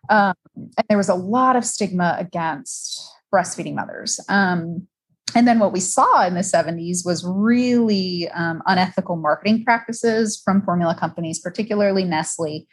[0.09, 3.01] Um, and there was a lot of stigma against
[3.33, 4.19] breastfeeding mothers.
[4.29, 4.87] Um,
[5.33, 10.61] and then what we saw in the 70s was really um, unethical marketing practices from
[10.61, 12.67] formula companies, particularly Nestle,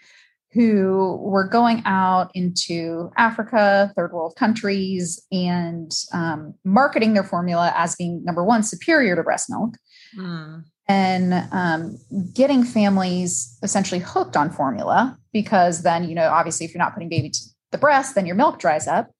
[0.52, 7.94] who were going out into Africa, third world countries, and um, marketing their formula as
[7.96, 9.74] being number one, superior to breast milk
[10.16, 11.98] mm, and um,
[12.32, 17.08] getting families essentially hooked on formula because then you know obviously if you're not putting
[17.08, 19.10] baby to the breast then your milk dries up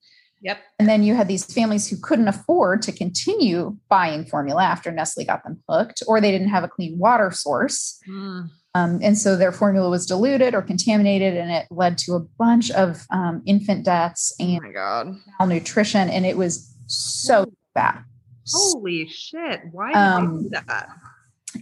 [0.41, 0.57] Yep.
[0.79, 5.25] and then you had these families who couldn't afford to continue buying formula after nestle
[5.25, 8.47] got them hooked or they didn't have a clean water source mm.
[8.79, 12.71] Um, and so their formula was diluted or contaminated and it led to a bunch
[12.71, 15.15] of um, infant deaths Oh and my God.
[15.39, 18.03] malnutrition and it was so bad
[18.51, 19.61] Holy shit.
[19.71, 20.89] Why did Um, they do that?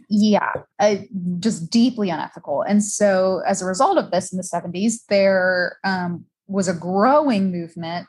[0.09, 0.95] yeah uh,
[1.39, 6.25] just deeply unethical and so as a result of this in the 70s there um,
[6.47, 8.07] was a growing movement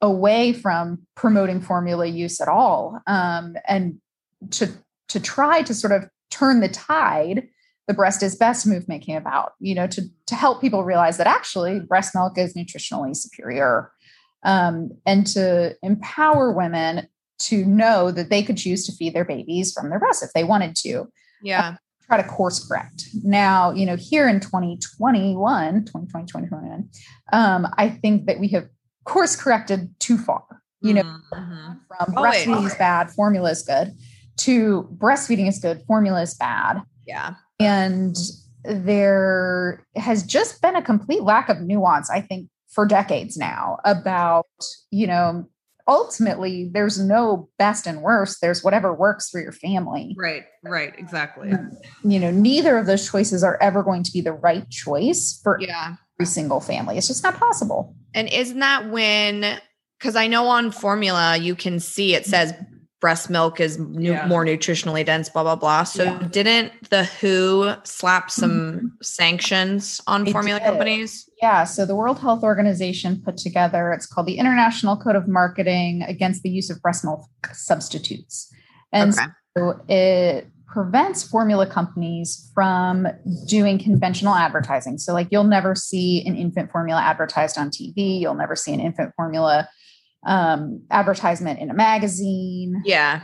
[0.00, 4.00] away from promoting formula use at all um, and
[4.50, 4.68] to
[5.08, 7.48] to try to sort of turn the tide
[7.88, 11.26] the breast is best movement came about you know to to help people realize that
[11.26, 13.90] actually breast milk is nutritionally superior
[14.44, 17.08] um, and to empower women
[17.40, 20.44] to know that they could choose to feed their babies from their breast if they
[20.44, 21.08] wanted to
[21.42, 21.76] Yeah.
[22.06, 26.88] try to course correct now you know here in 2021 2020 2021
[27.32, 28.68] um, i think that we have
[29.04, 30.44] course corrected too far
[30.82, 31.80] you know Mhm.
[31.88, 33.94] from Oh, breastfeeding is bad formula is good
[34.36, 37.34] to breastfeeding is good formula is bad Yeah.
[37.60, 38.16] And
[38.64, 44.46] there has just been a complete lack of nuance i think for decades now about
[44.90, 45.48] you know
[45.86, 51.48] ultimately there's no best and worst there's whatever works for your family Right, right, exactly.
[51.48, 55.40] Mm, you know neither of those choices are ever going to be the right choice
[55.42, 55.94] for Yeah.
[56.20, 59.58] every single family it's just not possible And isn't that when,
[59.98, 62.52] because I know on formula, you can see it says
[63.00, 64.26] breast milk is nu- Yeah.
[64.26, 65.84] more nutritionally dense, blah, blah, blah.
[65.84, 66.18] So Yeah.
[66.30, 68.86] didn't the WHO slap some mm-hmm.
[69.02, 70.66] sanctions on It formula did.
[70.66, 71.28] companies?
[71.40, 76.02] Yeah, so the World Health Organization put together, it's called the International Code of Marketing
[76.02, 78.52] Against the Use of Breast Milk Substitutes.
[78.92, 79.26] And Okay.
[79.56, 83.06] so it prevents formula companies from
[83.46, 84.98] doing conventional advertising.
[84.98, 88.80] So, like, you'll never see an infant formula advertised on TV, you'll never see an
[88.80, 89.68] infant formula
[90.26, 92.82] um, advertisement in a magazine.
[92.84, 93.22] Yeah.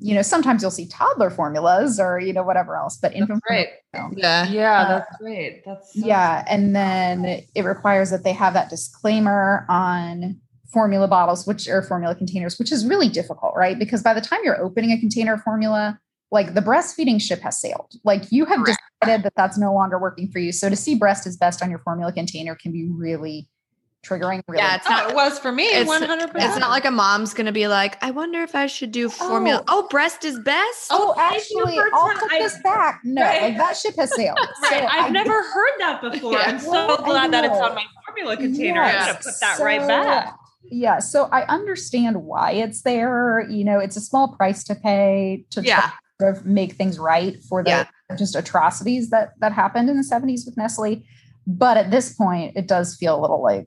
[0.00, 3.68] You know, sometimes you'll see toddler formulas or, you know, whatever else, but infant Right.
[3.94, 4.20] formula.
[4.22, 4.46] Yeah.
[4.48, 5.62] Yeah, Uh, that's great.
[5.64, 7.24] That's so Yeah, and then
[7.54, 10.40] it requires that they have that disclaimer on
[10.72, 13.78] formula bottles, which are formula containers, which is really difficult, right?
[13.78, 15.98] Because by the time you're opening a container of formula,
[16.30, 17.92] like the breastfeeding ship has sailed.
[18.04, 18.78] Like you have Correct.
[19.00, 20.52] decided that that's no longer working for you.
[20.52, 23.48] So to see breast is best on your formula container can be really
[24.06, 24.42] triggering.
[24.48, 25.64] Really Yeah, it's Oh, not it was for me.
[25.66, 26.50] It's, One hundred percent.
[26.52, 29.62] it's not like a mom's gonna be like, I wonder if I should do formula.
[29.68, 30.88] Oh, oh breast is best.
[30.90, 33.00] Oh, actually, I'll tell- put I- this back.
[33.04, 33.42] No, Right.
[33.42, 34.38] like that ship has sailed.
[34.62, 34.70] Right.
[34.80, 36.32] So I've I- never heard that before.
[36.32, 36.44] Yeah.
[36.46, 38.82] I'm so Well, glad that it's on my formula container.
[38.82, 38.94] Yes.
[39.00, 40.34] I'm gonna put that right back.
[40.70, 43.46] Yeah, so I understand why it's there.
[43.48, 45.80] You know, it's a small price to pay to try Yeah.
[45.80, 47.84] to sort of make things right for the Yeah.
[48.18, 51.02] just atrocities that that happened in the 70s with Nestle.
[51.48, 53.66] But at this point, it does feel a little like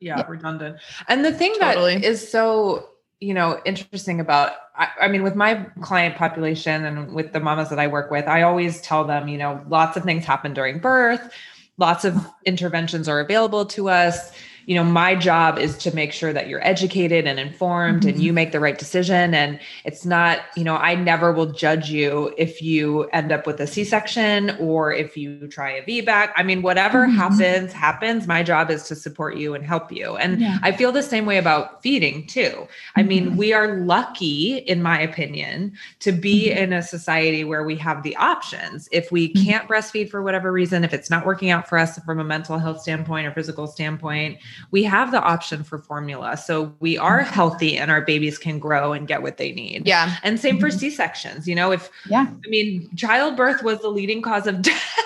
[0.00, 0.78] yeah, redundant.
[1.06, 1.94] And the thing Totally.
[1.94, 2.88] that is so
[3.20, 7.70] you know, interesting about, I, I, mean, with my client population and with the mamas
[7.70, 10.78] that I work with, I always tell them, you know, lots of things happen during
[10.78, 11.32] birth,
[11.78, 14.32] lots of interventions are available to us
[14.66, 18.10] you know my job is to make sure that you're educated and informed mm-hmm.
[18.10, 21.90] and you make the right decision and it's not you know i never will judge
[21.90, 26.42] you if you end up with a c-section or if you try a vbac i
[26.42, 27.16] mean whatever mm-hmm.
[27.16, 30.58] happens happens my job is to support you and help you and yeah.
[30.62, 33.00] i feel the same way about feeding too mm-hmm.
[33.00, 36.58] i mean we are lucky in my opinion to be mm-hmm.
[36.58, 39.44] in a society where we have the options if we mm-hmm.
[39.44, 42.58] can't breastfeed for whatever reason if it's not working out for us from a mental
[42.58, 44.38] health standpoint or physical standpoint
[44.70, 46.36] we have the option for formula.
[46.36, 47.32] So we are mm-hmm.
[47.32, 49.86] healthy and our babies can grow and get what they need.
[49.86, 50.16] Yeah.
[50.22, 50.78] And same for mm-hmm.
[50.78, 51.48] C sections.
[51.48, 54.98] You know, if, yeah, I mean, childbirth was the leading cause of death.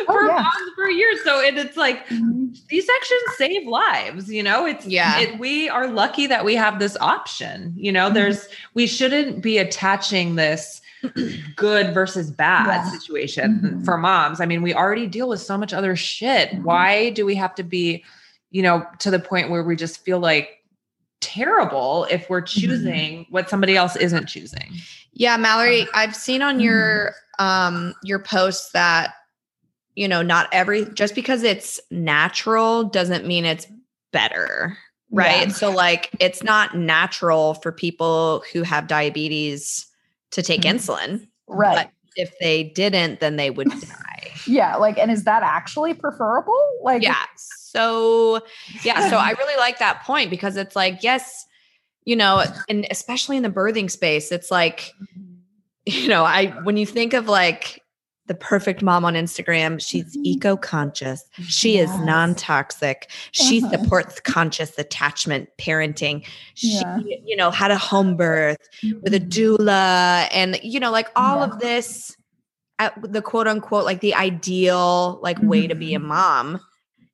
[0.00, 0.42] Oh, for yeah.
[0.42, 1.22] moms for years.
[1.22, 2.52] So it, it's like mm-hmm.
[2.68, 6.96] C-sections save lives, you know, it's, yeah, it, we are lucky that we have this
[7.00, 8.14] option, you know, mm-hmm.
[8.14, 10.82] there's, we shouldn't be attaching this
[11.56, 12.90] good versus bad yeah.
[12.90, 13.84] situation mm-hmm.
[13.84, 14.40] for moms.
[14.40, 16.50] I mean, we already deal with so much other shit.
[16.50, 16.64] Mm-hmm.
[16.64, 18.04] Why do we have to be
[18.52, 20.62] you know, to the point where we just feel like
[21.20, 22.60] terrible if we're mm-hmm.
[22.60, 23.32] choosing mm-hmm.
[23.32, 24.70] what somebody else isn't choosing.
[25.14, 27.44] Yeah, Mallory, I've seen on your mm-hmm.
[27.44, 29.14] um your posts that
[29.94, 33.66] you know, not every just because it's natural doesn't mean it's
[34.12, 34.76] better.
[35.10, 35.48] Right?
[35.48, 35.52] Yeah.
[35.52, 39.86] So like it's not natural for people who have diabetes
[40.30, 40.76] to take mm-hmm.
[40.76, 41.26] insulin.
[41.46, 41.90] Right.
[42.16, 44.30] if they didn't, then they would die.
[44.46, 46.62] yeah, like and is that actually preferable?
[46.82, 47.24] Like Yeah
[47.72, 48.40] so
[48.82, 51.46] yeah so i really like that point because it's like yes
[52.04, 54.92] you know and especially in the birthing space it's like
[55.86, 57.82] you know i when you think of like
[58.26, 59.84] the perfect mom on Instagram.
[59.84, 60.24] She's mm-hmm.
[60.24, 61.24] eco conscious.
[61.42, 61.90] She yes.
[61.90, 63.10] is non toxic.
[63.32, 63.82] She uh-huh.
[63.82, 66.24] supports conscious attachment parenting.
[66.54, 66.98] She, yeah.
[66.98, 69.00] you know, had a home birth mm-hmm.
[69.02, 69.64] with a mm-hmm.
[69.64, 71.44] doula and, you know, like all yeah.
[71.52, 72.16] of this,
[72.78, 76.08] at the quote unquote, like the ideal, like way to be a mm-hmm.
[76.08, 76.60] mom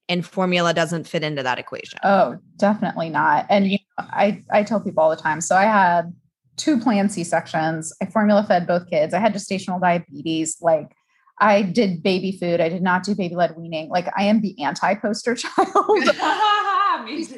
[0.08, 1.98] and formula doesn't fit into that equation.
[2.02, 3.46] Oh, definitely not.
[3.48, 5.40] And you know, I I tell people all the time.
[5.40, 6.12] So I had
[6.56, 7.92] two planned C sections.
[8.02, 9.14] I formula fed both kids.
[9.14, 10.58] I had gestational diabetes.
[10.60, 10.92] Like
[11.40, 12.60] I did baby food.
[12.60, 13.88] I did not do baby led weaning.
[13.88, 15.68] Like I am the anti poster child.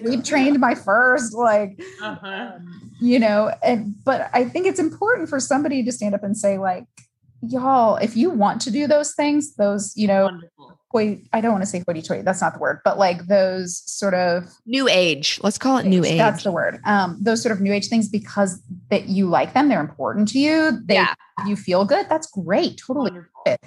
[0.02, 2.26] We trained my first, like, uh-huh.
[2.26, 6.36] um, you know, and but I think it's important for somebody to stand up and
[6.36, 6.86] say, like,
[7.42, 10.79] y'all, if you want to do those things, those, you know, Wonderful.
[10.94, 14.14] I don't want to say hoity toity, that's not the word, but like those sort
[14.14, 16.18] of new age, let's call it new age.
[16.18, 16.80] That's the word.
[16.84, 20.38] Um, those sort of new age things because that you like them, they're important to
[20.38, 21.14] you, they yeah.
[21.46, 22.06] you feel good.
[22.08, 22.80] That's great.
[22.84, 23.12] Totally.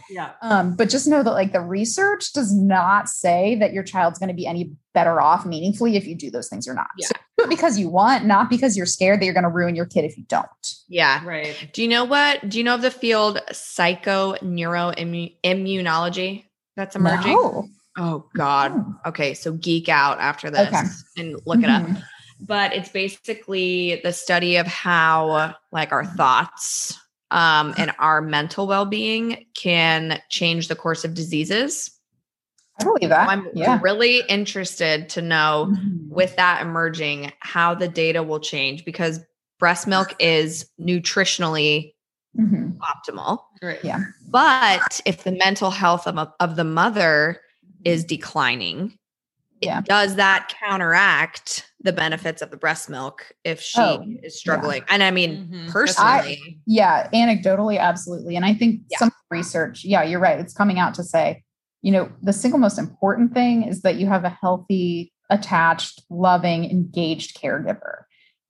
[0.09, 0.31] Yeah.
[0.41, 4.29] Um, but just know that like the research does not say that your child's going
[4.29, 6.87] to be any better off meaningfully if you do those things or not.
[6.97, 7.07] Yeah.
[7.39, 10.05] So because you want, not because you're scared that you're going to ruin your kid
[10.05, 10.47] if you don't.
[10.87, 11.21] Yeah.
[11.25, 11.69] Right.
[11.73, 12.47] Do you know what?
[12.47, 16.45] Do you know of the field psycho neuroimmunology?
[16.75, 17.33] That's emerging?
[17.33, 17.67] No.
[17.97, 18.73] Oh God.
[18.75, 19.09] Oh.
[19.09, 20.87] Okay, so geek out after this okay.
[21.17, 21.63] and look mm-hmm.
[21.65, 21.83] it up.
[21.83, 21.99] Mm-hmm.
[22.39, 26.99] But it's basically the study of how like our thoughts
[27.31, 31.91] um, and our mental well-being can change the course of diseases.
[32.79, 33.29] I believe that.
[33.29, 33.79] I'm yeah.
[33.81, 36.09] really interested to know mm-hmm.
[36.09, 39.19] with that emerging how the data will change because
[39.59, 41.92] breast milk is nutritionally
[42.37, 42.71] mm-hmm.
[42.81, 43.39] optimal.
[43.61, 43.83] Right.
[43.83, 44.03] Yeah.
[44.29, 47.41] But if the mental health of, of the mother
[47.85, 48.97] is declining,
[49.61, 49.81] yeah.
[49.81, 54.81] does that counteract the benefits of the breast milk if she oh, is struggling?
[54.87, 54.93] Yeah.
[54.93, 55.69] And I mean, mm-hmm.
[55.69, 56.09] personally.
[56.09, 58.35] I, yeah, anecdotally, absolutely.
[58.35, 58.99] And I think yeah.
[58.99, 60.39] some research, yeah, you're right.
[60.39, 61.43] It's coming out to say,
[61.81, 66.69] you know, the single most important thing is that you have a healthy, attached, loving,
[66.69, 68.03] engaged caregiver.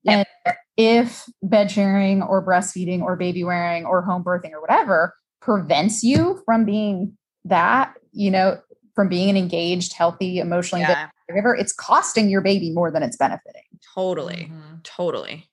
[0.04, 0.28] Yep.
[0.46, 6.04] And if bed sharing or breastfeeding or baby wearing or home birthing or whatever prevents
[6.04, 8.60] you from being that, you know,
[8.96, 11.10] from being an engaged, healthy, emotionally yeah.
[11.30, 13.64] caregiver, it's costing your baby more than it's benefiting.
[13.94, 14.50] Totally.
[14.52, 14.76] Mm-hmm.
[14.84, 15.50] Totally.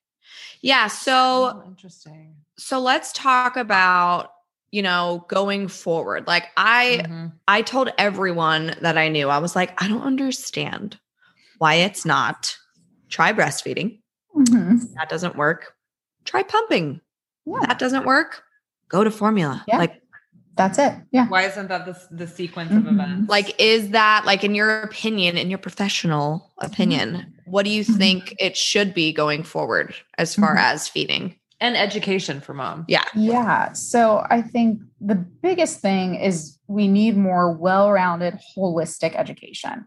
[0.63, 0.89] Yeah.
[0.89, 1.15] So
[1.55, 2.37] oh, interesting.
[2.59, 4.31] So let's talk about
[4.71, 7.27] you know going forward like i mm-hmm.
[7.49, 10.97] i told everyone that i knew i was like i don't understand
[11.59, 12.57] why it's not
[13.09, 14.00] try breastfeeding
[14.37, 14.95] Mm-hmm.
[14.95, 15.75] That doesn't work.
[16.25, 17.01] Try pumping.
[17.47, 17.61] Yeah.
[17.67, 18.43] That doesn't work.
[18.89, 19.65] Go to formula.
[19.67, 19.79] Yeah.
[19.79, 20.03] Like
[20.57, 20.93] that's it.
[21.11, 21.27] Yeah.
[21.29, 22.87] Why isn't that the, the sequence mm-hmm.
[22.87, 23.31] of events?
[23.31, 27.51] Like, is that like in your opinion, in your professional opinion, mm-hmm.
[27.51, 27.97] what do you mm-hmm.
[27.97, 30.75] think it should be going forward as far mm-hmm.
[30.75, 31.37] as feeding?
[31.63, 32.85] And education for mom.
[32.89, 33.05] Yeah.
[33.15, 33.73] Yeah.
[33.73, 39.87] So I think the biggest thing is we need more well-rounded, holistic education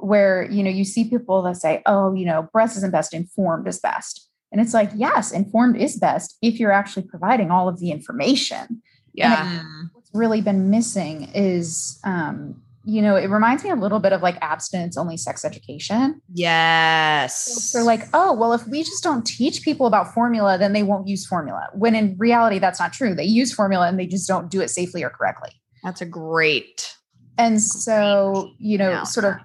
[0.00, 3.68] where you know you see people that say oh you know breast isn't best informed
[3.68, 7.78] is best And it's like, yes, informed is best if you're actually providing all of
[7.78, 8.82] the information.
[9.12, 9.62] Yeah.
[9.92, 14.22] What's really been missing is, um, you know, it reminds me a little bit of
[14.22, 16.20] like abstinence only sex education.
[16.32, 17.70] Yes.
[17.72, 21.06] They're like, oh, well, if we just don't teach people about formula, then they won't
[21.06, 21.68] use formula.
[21.74, 23.14] When in reality, that's not true.
[23.14, 25.50] They use formula and they just don't do it safely or correctly.
[25.84, 26.96] That's a great.
[27.38, 29.36] And so, you know, sort of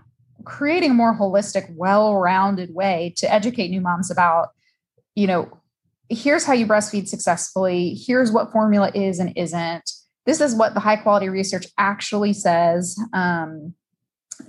[0.45, 4.49] creating a more holistic, well rounded way to educate new moms about,
[5.15, 5.59] you know,
[6.09, 9.89] here's how you breastfeed successfully, here's what formula is and isn't.
[10.25, 12.97] This is what the high quality research actually says.
[13.13, 13.73] Um,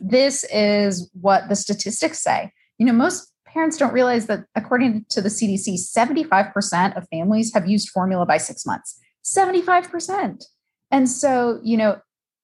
[0.00, 2.52] this is what the statistics say.
[2.78, 7.68] You know, most parents don't realize that according to the CDC, 75% of families have
[7.68, 8.98] used formula by six months.
[9.24, 10.44] 75%.
[10.90, 12.00] And so, you know,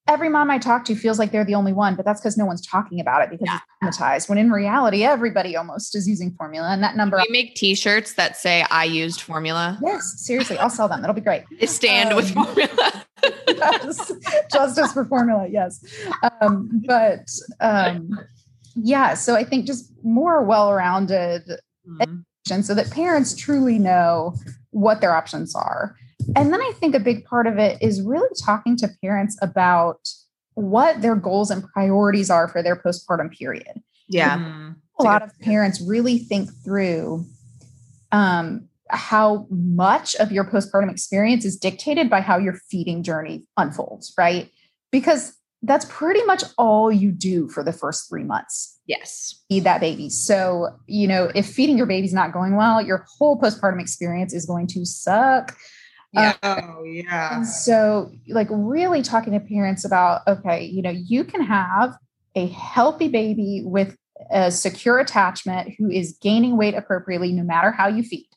[0.08, 2.44] every mom I talk to feels like they're the only one, but that's because no
[2.44, 3.58] one's talking about it because Yeah.
[3.88, 4.28] it's traumatized.
[4.28, 6.68] When in reality, everybody almost is using formula.
[6.70, 10.88] And that number, We make T-shirts that say "I used formula." yes, seriously, I'll sell
[10.88, 11.00] them.
[11.00, 11.44] That'll be great.
[11.60, 13.04] They stand with Um, formula.
[13.48, 14.12] yes.
[14.52, 15.84] Justice for formula, yes.
[16.40, 17.28] Um, but
[17.60, 18.18] um,
[18.74, 21.42] yeah, so I think just more well-rounded
[21.88, 22.24] Mhm.
[22.46, 24.34] education so that parents truly know
[24.70, 25.94] what their options are.
[26.36, 30.08] And then I think a big part of it is really talking to parents about
[30.54, 33.82] what their goals and priorities are for their postpartum period.
[34.08, 34.38] Yeah.
[34.38, 34.76] Mhm.
[34.98, 37.24] A lot of parents really think through
[38.12, 44.12] um, how much of your postpartum experience is dictated by how your feeding journey unfolds,
[44.18, 44.50] right?
[44.90, 49.40] Because that's pretty much all you do for the first three months Yes.
[49.48, 50.10] feed that baby.
[50.10, 54.44] So, you know, if feeding your baby's not going well, your whole postpartum experience is
[54.44, 55.56] going to suck.
[56.12, 56.34] Yeah.
[56.42, 57.36] Oh yeah.
[57.36, 61.96] And so, like, really talking to parents about, okay, you know, you can have
[62.34, 63.96] a healthy baby with
[64.30, 68.28] a secure attachment who is gaining weight appropriately no matter how you feed.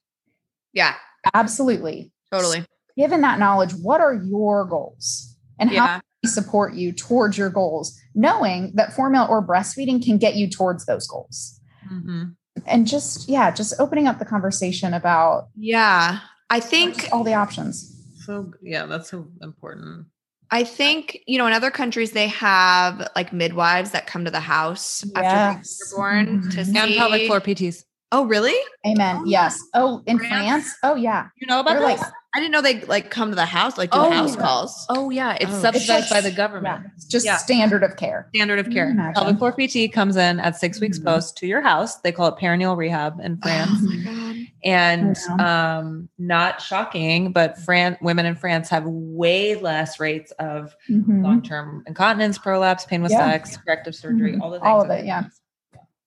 [0.74, 0.96] Yeah.
[1.34, 2.12] Absolutely.
[2.32, 2.66] Totally.
[2.98, 5.36] Given that knowledge, what are your goals?
[5.60, 6.00] And how Yeah.
[6.24, 10.86] we support you towards your goals, knowing that formula or breastfeeding can get you towards
[10.86, 11.60] those goals.
[11.92, 12.36] Mhm.
[12.66, 16.20] and just yeah just opening up the conversation about Yeah.
[16.50, 17.92] I think all the options
[18.26, 20.08] So yeah, that's so important.
[20.52, 24.40] I think, you know, in other countries they have like midwives that come to the
[24.40, 25.56] house after Yes.
[25.56, 26.66] babies are born to Mhm.
[26.66, 26.78] see.
[26.78, 27.84] And pelvic floor PTs.
[28.12, 28.56] Oh, really?
[28.86, 30.32] amen Oh, yes oh in France?
[30.32, 32.00] france oh yeah You know They're like
[32.36, 34.42] I didn't know they like come to the house, like do Oh, house yeah.
[34.42, 34.86] calls.
[34.90, 35.62] Oh yeah, it's Oh.
[35.62, 36.86] subsidized It's by like- the yeah, government.
[36.96, 37.38] it's just Yeah.
[37.38, 38.86] standard of care Standard of care.
[38.88, 39.14] you imagine?
[39.14, 41.06] Pelvic floor PT comes in at six weeks Mhm.
[41.06, 41.96] post to your house.
[42.02, 43.70] They call it perineal rehab in France.
[43.82, 44.35] Oh my god.
[44.66, 51.24] And um, not shocking, but Fran- women in France have way less rates of Mhm.
[51.24, 53.32] long-term incontinence, prolapse, pain with Yeah.
[53.32, 54.42] sex, corrective surgery, Mhm.
[54.42, 54.68] all the things.
[54.68, 55.24] All of that it, they yeah.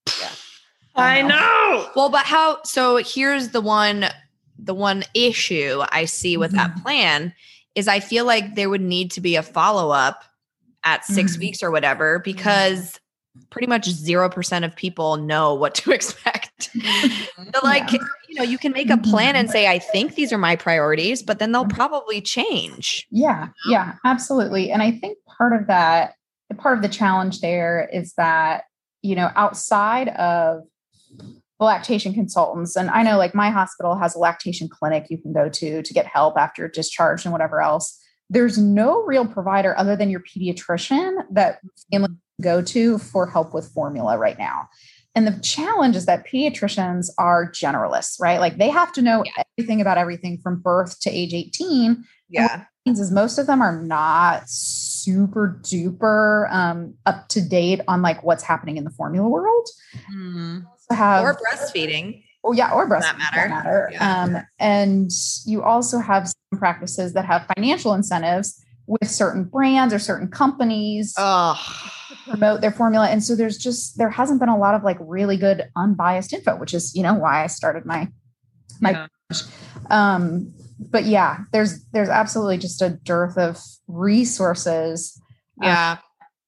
[0.05, 0.13] do.
[0.95, 1.89] I know.
[1.95, 4.05] Well, but how so here's the one
[4.61, 6.81] the one issue I see with that Mm-hmm.
[6.81, 7.33] plan
[7.75, 10.25] is I feel like there would need to be a follow-up
[10.83, 11.39] at 6 Mhm.
[11.39, 12.99] weeks or whatever because
[13.51, 16.71] pretty much 0% of people know what to expect.
[16.73, 17.99] So like, Yeah.
[18.29, 19.39] You know, you can make a plan Mhm.
[19.39, 23.07] and say I think these are my priorities, but then they'll probably change.
[23.11, 26.13] yeah yeah absolutely and i think part of that
[26.57, 28.63] part of the challenge there is that
[29.01, 30.61] you know outside of
[31.59, 35.49] lactation consultants and i know like my hospital has a lactation clinic you can go
[35.49, 37.99] to to get help after discharge and whatever else
[38.29, 41.59] there's no real provider other than your pediatrician that
[42.41, 44.67] go to for help with formula right now
[45.19, 49.23] and the challenge is that pediatricians are generalists right like they have to know
[49.57, 52.63] everything about everything from birth to age 18 Yeah.
[52.85, 58.23] means is most of them are not super duper um, up to date on like
[58.23, 59.67] what's happening in the formula world.
[60.09, 62.23] Also have Or breastfeeding.
[62.45, 63.01] oh yeah, or breastfeeding.
[63.01, 63.49] that matter.
[63.49, 63.89] matter.
[63.91, 64.23] Yeah.
[64.23, 65.11] Um, and
[65.45, 71.13] you also have some practices that have financial incentives with certain brands or certain companies
[71.17, 71.55] Oh.
[72.29, 73.07] Promote their formula.
[73.07, 76.55] And so there's just there hasn't been a lot of like really good unbiased info,
[76.55, 78.09] which is you know why I started my
[78.81, 79.07] my Yeah.
[79.89, 83.57] um but yeah there's there's absolutely just a dearth of
[83.87, 85.19] resources
[85.61, 85.97] uh, Yeah.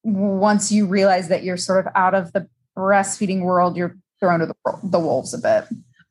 [0.04, 4.46] once you realize that you're sort of out of the breastfeeding world you're thrown to
[4.46, 5.66] the, the wolves a bit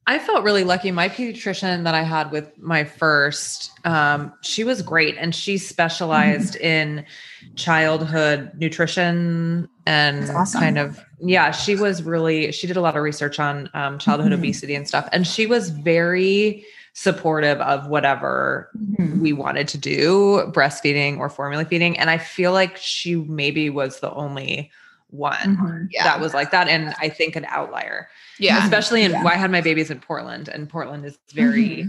[0.07, 0.90] I felt really lucky.
[0.90, 6.57] My pediatrician that I had with my first, um, she was great, and she specialized
[6.57, 7.05] in
[7.57, 10.61] childhood nutrition and awesome.
[10.61, 11.51] kind of yeah.
[11.51, 14.38] She was really she did a lot of research on um, childhood Mhm.
[14.38, 18.68] obesity and stuff, and she was very supportive of whatever
[19.20, 21.96] we wanted to do, breastfeeding or formula feeding.
[21.98, 24.72] And I feel like she maybe was the only
[25.11, 25.88] one Mhm.
[25.90, 26.04] Yeah.
[26.04, 28.08] that was like that, and I think an outlier,
[28.38, 28.62] yeah.
[28.64, 29.11] especially in.
[29.12, 29.24] Yeah.
[29.24, 31.86] I had my babies in Portland, and Portland is very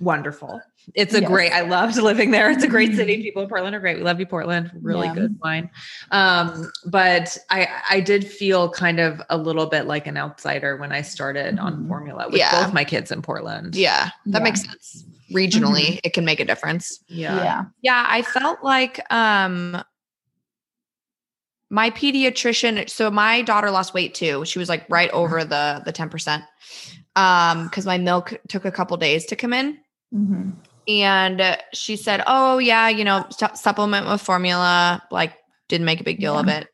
[0.00, 0.60] wonderful.
[0.94, 1.28] It's a Yes.
[1.30, 1.52] great.
[1.52, 2.50] I loved living there.
[2.50, 3.22] It's a great city.
[3.22, 3.96] People in Portland are great.
[3.96, 4.70] We love you, Portland.
[4.82, 5.14] Really Yeah.
[5.14, 5.70] good wine.
[6.10, 10.92] Um, but I I did feel kind of a little bit like an outsider when
[10.92, 11.88] I started on Mhm.
[11.88, 12.62] formula with Yeah.
[12.64, 13.74] both my kids in Portland.
[13.74, 14.44] Yeah, that Yeah.
[14.44, 15.04] makes sense.
[15.34, 17.00] Regionally, it can make a difference.
[17.08, 17.36] Yeah.
[17.42, 17.64] Yeah.
[17.82, 19.82] Yeah, I felt like um
[21.70, 24.44] my pediatrician so my daughter lost weight too.
[24.44, 26.42] She was like right over the the 10%.
[27.16, 29.78] Um cuz my milk took a couple days to come in
[30.14, 30.54] Mhm.
[30.86, 35.32] and she said, "Oh yeah, you know, su- supplement with formula." Like
[35.68, 36.68] didn't make a big deal of it.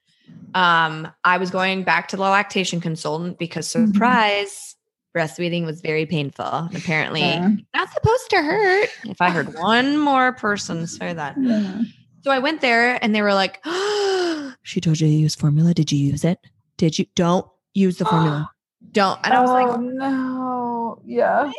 [0.54, 3.92] Um I was going back to the lactation consultant because Mhm.
[3.94, 4.76] surprise
[5.16, 6.44] breastfeeding was very painful.
[6.44, 7.48] And apparently Yeah.
[7.74, 8.88] not supposed to hurt.
[9.04, 11.36] If I heard one more person say that.
[11.38, 11.80] Yeah.
[12.22, 13.64] So I went there and they were like,
[14.64, 15.74] She told you to use formula.
[15.74, 16.38] Did you use it?
[16.76, 17.06] Did you?
[17.16, 18.50] Don't use the formula.
[18.92, 19.18] Don't.
[19.24, 21.02] And I was oh, like, no.
[21.04, 21.50] Yeah.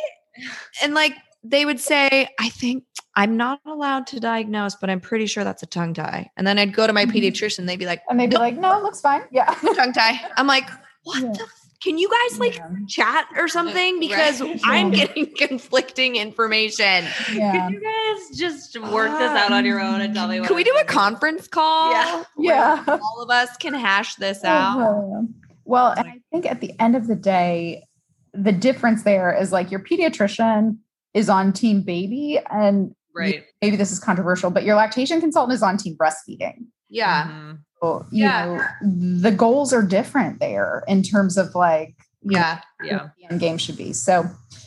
[0.82, 1.12] and like
[1.42, 2.84] they would say, I think
[3.14, 6.30] I'm not allowed to diagnose, but I'm pretty sure that's a tongue tie.
[6.36, 7.12] And then I'd go to my Mhm.
[7.12, 9.22] pediatrician, they'd be like, And they'd be like, no, it looks fine.
[9.30, 9.52] Yeah.
[9.74, 10.18] tongue tie.
[10.36, 10.68] I'm like,
[11.04, 11.32] what Yeah.
[11.32, 11.46] the?
[11.84, 12.70] F- can you guys like Yeah.
[12.88, 14.00] chat or something?
[14.00, 14.60] Because Right.
[14.64, 17.04] I'm getting conflicting information.
[17.32, 17.66] Yeah.
[17.68, 20.56] Could you guys just work this out on your own and tell me what Can
[20.56, 21.92] we do a conference call?
[21.92, 22.24] Yeah.
[22.38, 22.84] Yeah.
[22.88, 24.78] All of us can hash this out.
[24.80, 25.22] Uh-huh.
[25.64, 27.84] Well, and I think at the end of the day,
[28.32, 30.78] the difference there is like your pediatrician
[31.14, 33.44] is on team baby, and Right.
[33.62, 36.66] maybe this is controversial, but your lactation consultant is on team breastfeeding.
[36.90, 37.28] Yeah.
[37.28, 37.58] Mhm.
[37.84, 38.46] So, you Yeah.
[38.46, 42.60] know, the goals are different there in terms of like Yeah.
[42.82, 43.08] Yeah.
[43.18, 43.92] the end game should be.
[43.92, 44.24] So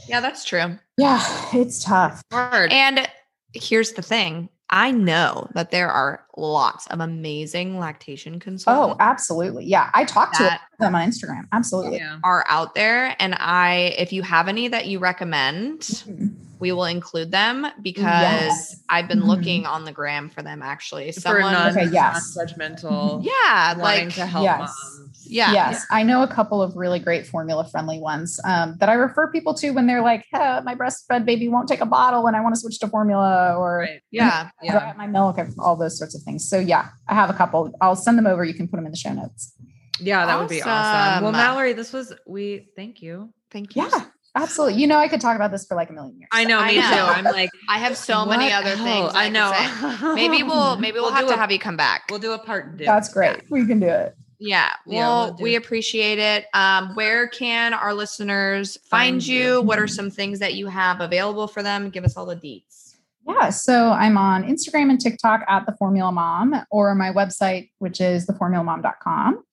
[0.08, 0.78] Yeah, that's true.
[0.98, 2.22] yeah, it's tough.
[2.32, 2.72] Hard.
[2.72, 3.08] And
[3.54, 8.96] here's the thing I know that there are lots of amazing lactation consultants.
[9.00, 9.66] Oh, absolutely.
[9.66, 9.90] Yeah.
[9.94, 11.48] I talk to them on Instagram.
[11.54, 12.02] Absolutely.
[12.24, 13.16] are out there.
[13.20, 16.34] And I, if you have any that you recommend, Mhm.
[16.60, 18.76] we will include them because Yes.
[18.90, 19.28] I've been Mhm.
[19.28, 21.12] looking on the gram for them actually.
[21.14, 22.36] For Someone, non, Okay, yes.
[22.36, 23.24] non-judgmental.
[23.24, 24.60] yeah, wanting like, to help Yes.
[24.60, 25.07] moms.
[25.30, 25.52] Yeah.
[25.54, 29.32] Yes, I know a couple of really great formula friendly ones um, that I refer
[29.32, 32.42] people to when they're like, "Huh, my breastfed baby won't take a bottle and I
[32.42, 34.02] want to switch to formula or Right.
[34.12, 34.50] Yeah.
[34.64, 34.94] Yeah.
[34.98, 36.48] my milk, and all those sorts of things.
[36.50, 37.72] So yeah, I have a couple.
[37.82, 38.44] I'll send them over.
[38.44, 39.54] You can put them in the show notes.
[40.00, 41.24] Yeah, that would be awesome.
[41.24, 43.34] Well, Mallory, this was we thank you.
[43.50, 43.84] Thank you.
[43.84, 44.06] Yeah,
[44.36, 44.80] absolutely.
[44.80, 46.30] You know, I could talk about this for like a million years.
[46.32, 46.82] I know, I me know.
[46.90, 46.96] too.
[46.98, 48.88] I'm like I have so many what other things.
[48.88, 49.14] else?
[49.14, 49.52] that I know.
[50.00, 50.14] say.
[50.16, 52.04] Maybe we'll maybe we'll, We'll have do to a- have you come back.
[52.12, 52.78] We'll do a part.
[52.78, 52.86] two.
[52.86, 53.42] That's great.
[53.50, 54.16] We can do it.
[54.40, 54.72] Yeah.
[54.86, 56.46] Yeah, Well, we'll we appreciate it.
[56.54, 59.40] Um, where can our listeners find, Find you?
[59.40, 59.62] you.
[59.62, 61.90] What are some things that you have available for them?
[61.90, 62.96] Give us all the deets.
[63.28, 68.00] Yeah, so I'm on Instagram and TikTok at the Formula Mom or my website, which
[68.00, 69.44] is theformulamom.com.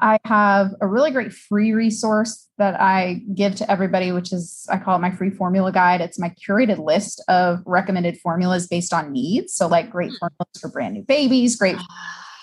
[0.00, 4.78] I have a really great free resource that I give to everybody, which is I
[4.78, 6.00] call it my free formula guide.
[6.00, 9.54] It's my curated list of recommended formulas based on needs.
[9.54, 11.76] So, like great formulas for brand new babies, great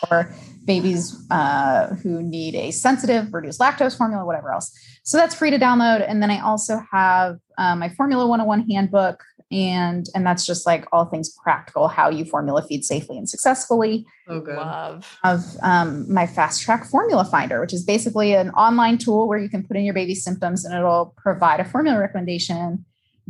[0.08, 0.34] for
[0.66, 4.72] babies uh, who need a sensitive reduced lactose formula, whatever else.
[5.04, 6.08] So that's free to download.
[6.08, 10.86] And then I also have uh, my Formula 101 handbook, and and that's just like
[10.92, 14.06] all things practical, how you formula feed safely and successfully.
[14.28, 14.58] So good.
[14.58, 15.18] Love.
[15.24, 19.50] Of um, my Fast Track Formula Finder, which is basically an online tool where you
[19.50, 22.86] can put in your baby's symptoms and it'll provide a formula recommendation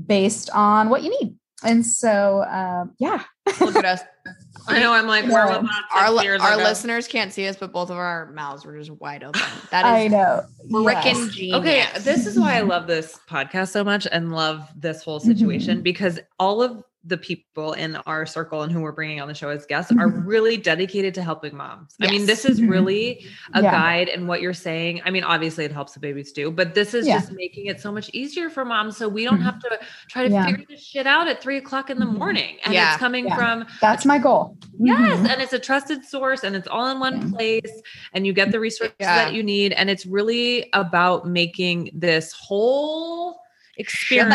[0.05, 1.35] based on what you need.
[1.63, 3.23] And so, um, yeah,
[3.59, 4.01] Look at us.
[4.69, 4.93] I know.
[4.93, 5.31] I'm like, Yeah.
[5.31, 5.65] we're about
[5.95, 8.77] Our, six li- years our listeners can't see us, but both of our mouths were
[8.77, 9.41] just wide open.
[9.71, 10.45] That is, I is know.
[10.71, 11.33] freaking Yes.
[11.35, 11.59] genius.
[11.59, 15.75] Okay, this is why I love this podcast so much and love this whole situation
[15.75, 15.83] mm-hmm.
[15.83, 19.47] because all of the people in our circle and who we're bringing on the show
[19.49, 20.25] as guests are Mhm.
[20.25, 21.95] really dedicated to helping moms.
[22.01, 22.69] I mean, this is Mhm.
[22.69, 23.71] really a Yeah.
[23.71, 25.01] guide and what you're saying.
[25.05, 27.19] I mean, obviously it helps the babies too, but this is Yeah.
[27.19, 29.43] just making it so much easier for moms so we don't Mhm.
[29.43, 29.79] have to
[30.09, 30.45] try to Yeah.
[30.45, 32.17] figure this shit out at three o'clock in the Mhm.
[32.17, 32.57] morning.
[32.65, 32.91] And Yeah.
[32.93, 33.35] it's coming Yeah.
[33.35, 34.57] from That's my goal.
[34.77, 35.29] Yes, Mhm.
[35.29, 37.29] and it's a trusted source and it's all in one Yeah.
[37.31, 37.81] place
[38.13, 39.15] and you get the resources Yeah.
[39.15, 43.39] that you need and it's really about making this whole
[43.79, 44.33] experience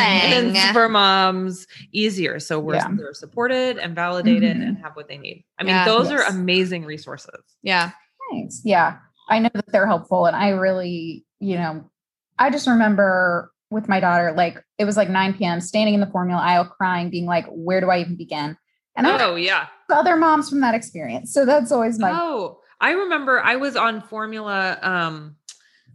[0.57, 0.73] Shebang.
[0.73, 2.89] for moms easier so we're Yeah.
[2.93, 4.67] they're supported and validated Mhm.
[4.69, 5.45] and have what they need.
[5.59, 5.85] I mean, Yeah.
[5.85, 7.41] those are amazing resources.
[7.63, 7.91] yeah.
[8.31, 8.63] Thanks.
[8.65, 8.97] Yeah.
[9.29, 10.25] I know that they're helpful.
[10.27, 11.91] And I really, you know,
[12.39, 16.07] I just remember with my daughter, like it was like 9 p.m., standing in the
[16.07, 18.57] formula aisle crying, being like, where do I even begin?
[18.97, 19.67] And I Oh, yeah.
[19.93, 21.33] other moms from that experience.
[21.35, 25.37] So that's always my Oh, I remember I was on formula um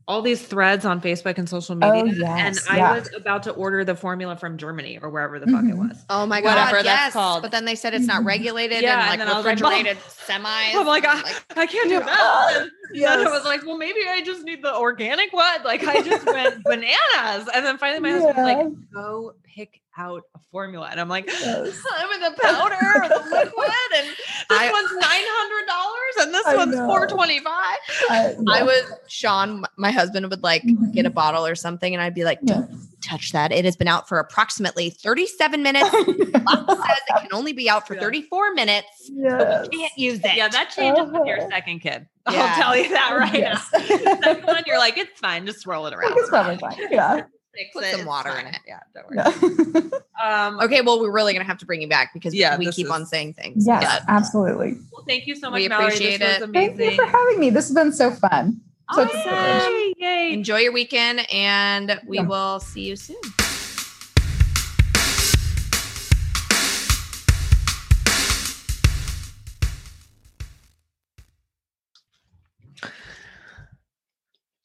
[0.09, 2.97] all these threads on Facebook and social Oh, media yes, and I yeah.
[2.99, 5.87] was about to order the formula from Germany or wherever the fuck it Mhm.
[5.89, 6.03] was.
[6.09, 6.55] Oh my god.
[6.55, 7.13] Whatever that's yes.
[7.13, 7.43] called.
[7.43, 8.25] But then they said it's not Mhm.
[8.25, 10.75] regulated Yeah, and and like then I was like, Mom, refrigerated semis.
[10.75, 11.23] I'm like, and,
[11.55, 12.69] I, I can't do that.
[12.91, 15.63] Then I was like, well, maybe I just need the organic one.
[15.63, 17.47] Like I just went bananas.
[17.53, 20.87] And then finally my husband was like, go pick out a formula.
[20.89, 21.79] And I'm like, Yes.
[21.97, 23.71] I'm in the powder or the liquid.
[23.97, 24.17] And this
[24.49, 26.87] I- one's nine hundred dollars and this I one's know.
[26.87, 27.77] four twenty five.
[28.09, 28.63] I, I yeah.
[28.63, 30.93] would, Sean, my husband would like Mhm.
[30.93, 32.55] get a bottle or something, and I'd be like, Yeah.
[32.55, 33.51] "Don't touch that.
[33.51, 35.91] It has been out for approximately 37 minutes.
[35.93, 38.01] Law says it can only be out for Yeah.
[38.01, 38.87] 34 minutes.
[39.11, 39.67] Yes.
[39.69, 40.35] Can't use it.
[40.35, 41.49] Yeah, that changes with your Uh-huh.
[41.49, 42.07] second kid.
[42.29, 42.53] Yeah.
[42.55, 43.67] I'll tell you that right Yes.
[43.73, 43.79] now.
[44.23, 46.13] Second one, you're like, it's fine, just swirl it around.
[46.17, 46.77] It's probably fine.
[46.91, 47.23] Yeah.
[47.55, 48.45] Fix Put it, some water fine.
[48.47, 48.61] in it.
[48.67, 49.81] Yeah, don't worry.
[49.91, 49.99] Yeah.
[50.21, 52.87] Um, Okay, well, we're really gonna have to bring you back because Yeah, we keep
[52.87, 53.65] is- on saying things.
[53.65, 54.73] yes, But absolutely.
[54.91, 55.85] Well, thank you so much, We Mallory.
[55.87, 56.41] appreciate this it.
[56.41, 57.49] was Thank you for having me.
[57.49, 58.59] This has been so fun.
[58.93, 59.63] Such a privilege.
[59.63, 60.33] Yay, yay.
[60.33, 62.23] enjoy your weekend, and we Yeah.
[62.23, 63.15] will see you soon.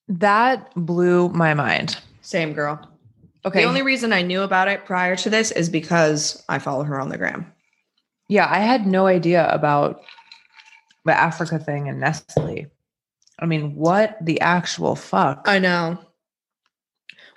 [0.09, 1.99] That blew my mind.
[2.25, 2.91] Same girl.
[3.45, 3.61] Okay.
[3.63, 6.99] The only reason I knew about it prior to this is because I follow her
[7.01, 7.53] on the gram.
[8.29, 10.01] yeah, I had no idea about
[11.05, 12.67] the Africa thing and Nestle.
[13.39, 15.45] I mean, what the actual fuck?
[15.47, 15.99] I know.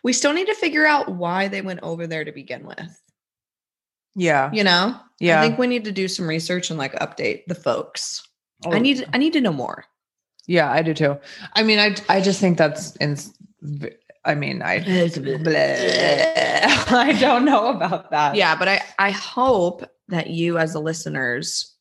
[0.03, 3.01] We still need to figure out why they went over there to begin with.
[4.15, 4.49] yeah.
[4.53, 4.97] You know?
[5.19, 5.41] Yeah.
[5.41, 8.23] I think we need to do some research and like update the folks.
[8.65, 9.83] Oh, I need I need to know more.
[10.45, 11.17] Yeah, I do too.
[11.53, 13.17] I mean, I I just think that's in.
[14.27, 14.75] I mean, I.
[16.89, 18.35] I don't know about that.
[18.35, 21.73] Yeah, but I I hope that you as the listeners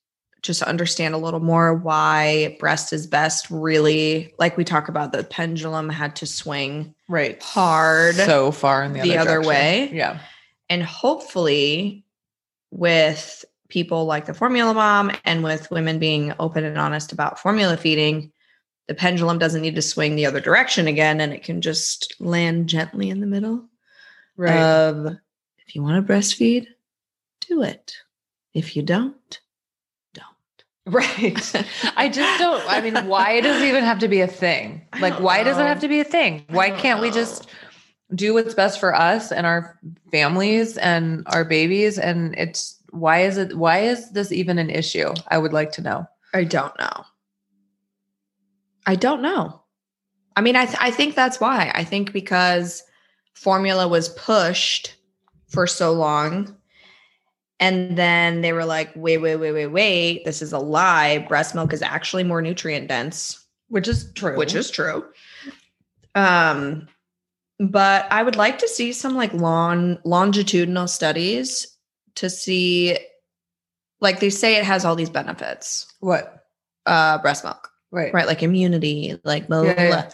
[0.43, 5.25] just understand a little more why breast is best really like we talk about the
[5.25, 7.43] pendulum had to swing right.
[7.43, 9.91] hard so far in the, the other, other way.
[9.93, 10.21] Yeah.
[10.71, 12.05] and hopefully
[12.71, 17.77] with people like the formula mom and with women being open and honest about formula
[17.77, 18.31] feeding
[18.89, 22.69] the pendulum doesn't need to swing the other direction again and it can just land
[22.69, 23.65] gently in the middle
[24.37, 24.61] Right.
[24.63, 25.07] of
[25.67, 26.67] if you want to breastfeed
[27.41, 27.95] do it
[28.55, 29.41] if you don't
[30.15, 30.65] don't.
[30.95, 31.67] right.
[31.97, 32.63] I just don't.
[32.69, 34.83] I mean, why does it even have to be a thing?
[35.01, 36.45] Like, why does it have to be a thing?
[36.51, 37.49] Why can't we just
[38.15, 39.79] do what's best for us and our
[40.13, 41.99] families and our babies?
[41.99, 43.57] And it's why is it?
[43.57, 45.13] Why is this even an issue?
[45.29, 46.07] I would like to know.
[46.35, 47.05] i don't know
[48.87, 49.63] i don't know.
[50.37, 51.71] I mean i th- i think that's why.
[51.75, 52.83] I think because
[53.35, 54.95] formula was pushed
[55.49, 56.57] for so long
[57.59, 60.25] and then they were like wait wait wait wait wait.
[60.25, 61.19] This is a lie.
[61.19, 63.45] Breast milk is actually more nutrient dense.
[63.69, 64.37] Which is true.
[64.37, 65.05] which is true.
[66.15, 66.89] Um
[67.59, 71.67] but i would like to see some like long longitudinal studies
[72.15, 72.99] to see
[74.03, 75.87] like they say it has all these benefits.
[76.01, 76.45] What?
[76.85, 78.13] uh breast milk Right.
[78.13, 79.83] right like immunity like blah, blah, blah.
[79.85, 80.11] yeah.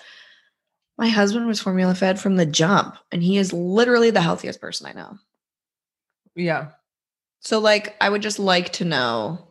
[0.98, 4.86] my husband was formula fed from the jump and he is literally the healthiest person
[4.86, 5.16] i know
[6.34, 6.68] Yeah.
[7.40, 9.48] so like i would just like to know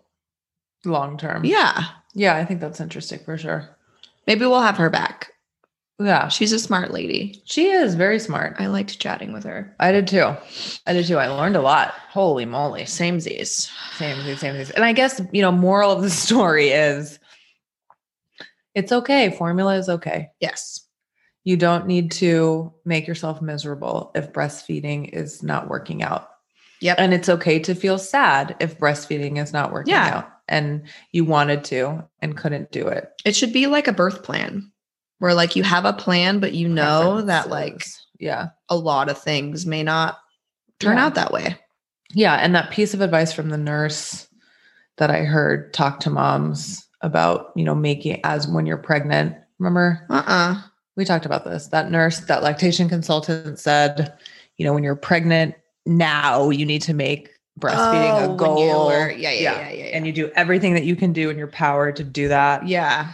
[0.85, 1.45] Long term.
[1.45, 2.35] yeah Yeah.
[2.35, 3.69] I think that's interesting for sure.
[4.27, 5.31] maybe we'll have her back
[5.99, 6.27] Yeah.
[6.27, 8.55] she's a smart lady She is very smart.
[8.59, 10.35] i liked chatting with her I did too.
[10.87, 11.17] I did too.
[11.17, 11.93] I learned a lot.
[12.09, 12.85] Holy moly.
[12.85, 14.55] same z's Same, same.
[14.75, 17.19] And I guess, you know, moral of the story is
[18.75, 19.31] it's okay.
[19.31, 20.29] Formula is okay.
[20.39, 20.81] yes
[21.43, 26.27] You don't need to make yourself miserable if breastfeeding is not working out.
[26.81, 26.97] Yep.
[26.99, 30.17] And it's okay to feel sad if breastfeeding is not working Yeah.
[30.17, 33.09] out and you wanted to and couldn't do it.
[33.25, 34.71] It should be like a birth plan
[35.19, 37.83] where like you have a plan, but you know that like
[38.19, 38.49] yeah.
[38.69, 40.17] a lot of things may not
[40.79, 41.05] turn Yeah.
[41.05, 41.55] out that way.
[42.13, 42.33] Yeah.
[42.35, 44.27] And that piece of advice from the nurse
[44.97, 49.35] that I heard talk to moms about, you know, making as when you're pregnant.
[49.59, 50.05] Remember?
[50.09, 50.61] Uh-uh.
[50.95, 51.67] we talked about this.
[51.67, 54.13] That nurse, that lactation consultant said,
[54.57, 57.29] you know, when you're pregnant, now you need to make
[57.59, 58.87] breastfeeding Oh, a goal.
[58.87, 59.83] were- yeah, yeah, yeah, yeah, yeah.
[59.97, 62.67] And you do everything that you can do in your power to do that.
[62.67, 63.13] Yeah.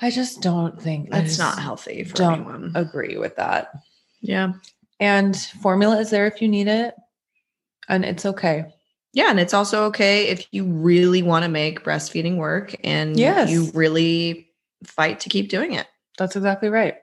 [0.00, 2.72] I just don't think That's not healthy for don't anyone.
[2.74, 3.72] agree with that.
[4.20, 4.52] yeah.
[5.00, 6.94] And formula is there if you need it.
[7.88, 8.66] And it's okay.
[9.16, 9.30] Yeah.
[9.30, 13.50] And it's also okay if you really want to make breastfeeding work and Yes.
[13.50, 14.48] you really
[14.84, 15.86] fight to keep doing it.
[16.18, 16.96] That's exactly right.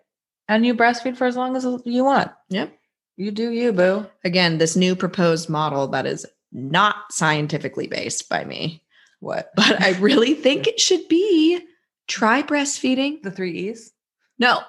[0.48, 2.32] And you breastfeed for as long as you want.
[2.50, 2.72] Yep.
[3.18, 4.06] You do you, boo.
[4.24, 8.84] Again, this new proposed model that is not scientifically based by me,
[9.20, 9.52] What?
[9.56, 11.60] but I really think it should be
[12.08, 13.24] try breastfeeding.
[13.24, 13.92] the three E's?
[14.38, 14.62] No,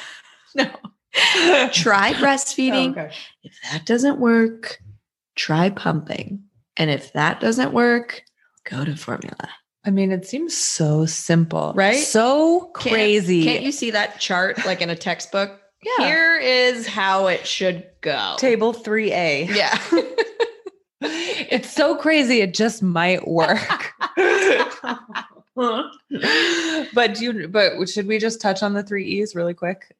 [0.54, 0.70] no.
[1.72, 2.88] Try breastfeeding.
[2.96, 3.14] Oh, okay.
[3.42, 4.78] If that doesn't work,
[5.34, 6.44] try pumping.
[6.76, 8.22] And if that doesn't work,
[8.64, 9.48] go to formula.
[9.84, 11.98] I mean, it seems so simple, Right?
[11.98, 13.44] So Can't- crazy.
[13.44, 15.60] Can't you see that chart like in a textbook?
[15.82, 16.06] Yeah.
[16.06, 18.34] Here is how it should go.
[18.38, 19.48] Table 3A.
[19.54, 19.78] Yeah.
[21.00, 22.40] it's so crazy.
[22.40, 23.92] It just might work.
[25.54, 29.94] but do you but should we just touch on the three E's really quick?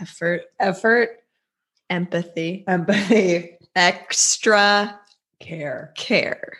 [0.00, 1.20] Effort, Effort,
[1.88, 4.98] empathy, empathy, extra
[5.42, 5.92] care.
[5.96, 6.54] care.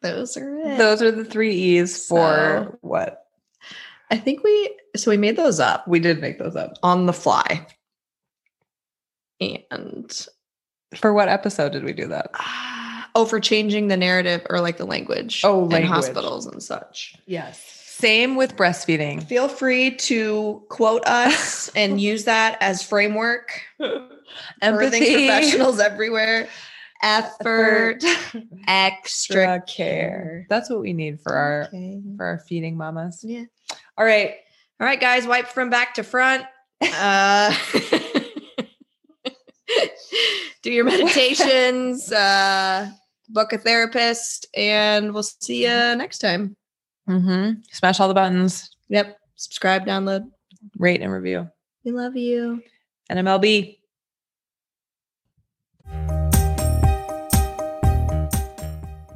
[0.00, 0.78] Those are it.
[0.78, 2.16] Those are the three E's for
[2.72, 3.18] So- what?
[4.10, 6.74] I think we so we made those up We did make those up.
[6.82, 7.66] on the fly.
[9.40, 10.26] And
[10.96, 12.30] For what episode did we do that?
[12.34, 15.90] uh, oh, for changing the narrative or like the language Oh, in language.
[15.90, 17.14] hospitals and such.
[17.26, 17.60] Yes.
[17.86, 19.22] Same with breastfeeding.
[19.22, 23.62] Feel free to quote us and use that as framework.
[23.80, 26.48] Birthing professionals everywhere.
[27.02, 28.04] Effort,
[28.68, 30.46] extra care.
[30.48, 32.00] That's what we need for our Okay.
[32.16, 33.20] for our feeding mamas.
[33.24, 33.44] Yeah.
[33.98, 34.34] All right.
[34.80, 36.44] All right, guys, wipe from back to front.
[36.80, 37.52] Uh,
[40.62, 42.88] do your meditations, uh,
[43.28, 46.56] book a therapist, and we'll see you next time.
[47.08, 47.60] Mm-hmm.
[47.72, 49.16] Smash all the buttons, Yep.
[49.36, 50.24] Subscribe, download.
[50.78, 51.48] rate and review.
[51.84, 52.62] We love you.
[53.10, 53.78] NMLB.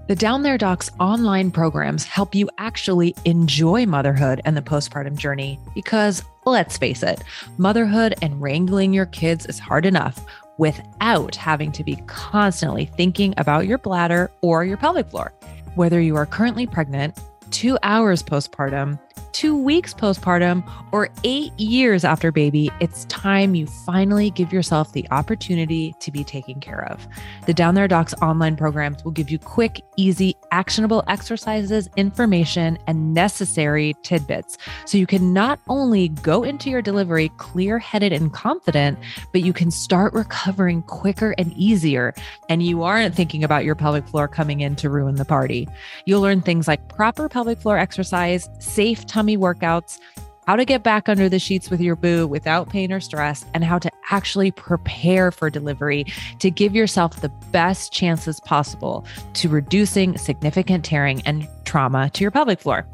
[0.09, 5.59] The Down There Docs online programs help you actually enjoy motherhood and the postpartum journey
[5.75, 7.25] because let's face it,
[7.59, 10.25] motherhood and wrangling your kids is hard enough
[10.59, 15.33] without having to be constantly thinking about your bladder or your pelvic floor.
[15.75, 17.19] Whether you are currently pregnant,
[17.51, 19.01] two hours postpartum,
[19.37, 25.07] two weeks postpartum, or eight years after baby, it's time you finally give yourself the
[25.11, 27.07] opportunity to be taken care of.
[27.45, 33.13] The Down There Docs online programs will give you quick, easy, actionable exercises, information, and
[33.13, 34.57] necessary tidbits
[34.87, 38.99] so you can not only go into your delivery clear headed and confident,
[39.33, 42.15] but you can start recovering quicker and easier.
[42.49, 45.69] And you aren't thinking about your pelvic floor coming in to ruin the party.
[46.07, 49.99] You'll learn things like proper pelvic floor exercise, safe tummy workouts,
[50.47, 53.65] how to get back under the sheets with your boo without pain or stress, and
[53.65, 56.05] how to actually prepare for delivery
[56.39, 59.05] to give yourself the best chances possible
[59.35, 62.87] to reducing significant tearing and trauma to your pelvic floor.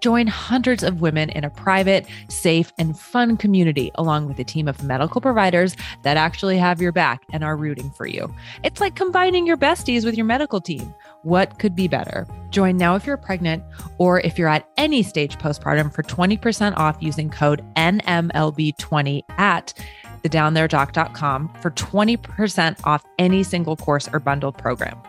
[0.00, 4.68] Join hundreds of women in a private, safe, and fun community, along with a team
[4.68, 8.32] of medical providers that actually have your back and are rooting for you.
[8.62, 10.94] It's like combining your besties with your medical team.
[11.22, 12.26] What could be better?
[12.50, 13.62] Join now if you're pregnant
[13.98, 19.74] or if you're at any stage postpartum for 20% off using code NMLB20 at
[20.22, 25.00] thedowntheredoc.com for 20% off any single course or bundled program.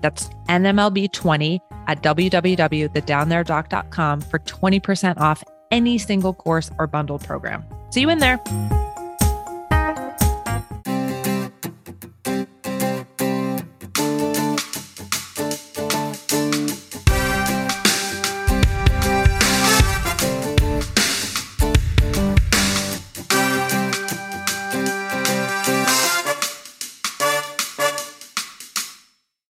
[0.00, 1.60] That's NMLB20
[1.90, 7.64] at www.thedowntheredoc.com for 20% off any single course or bundled program.
[7.90, 8.38] See you in there.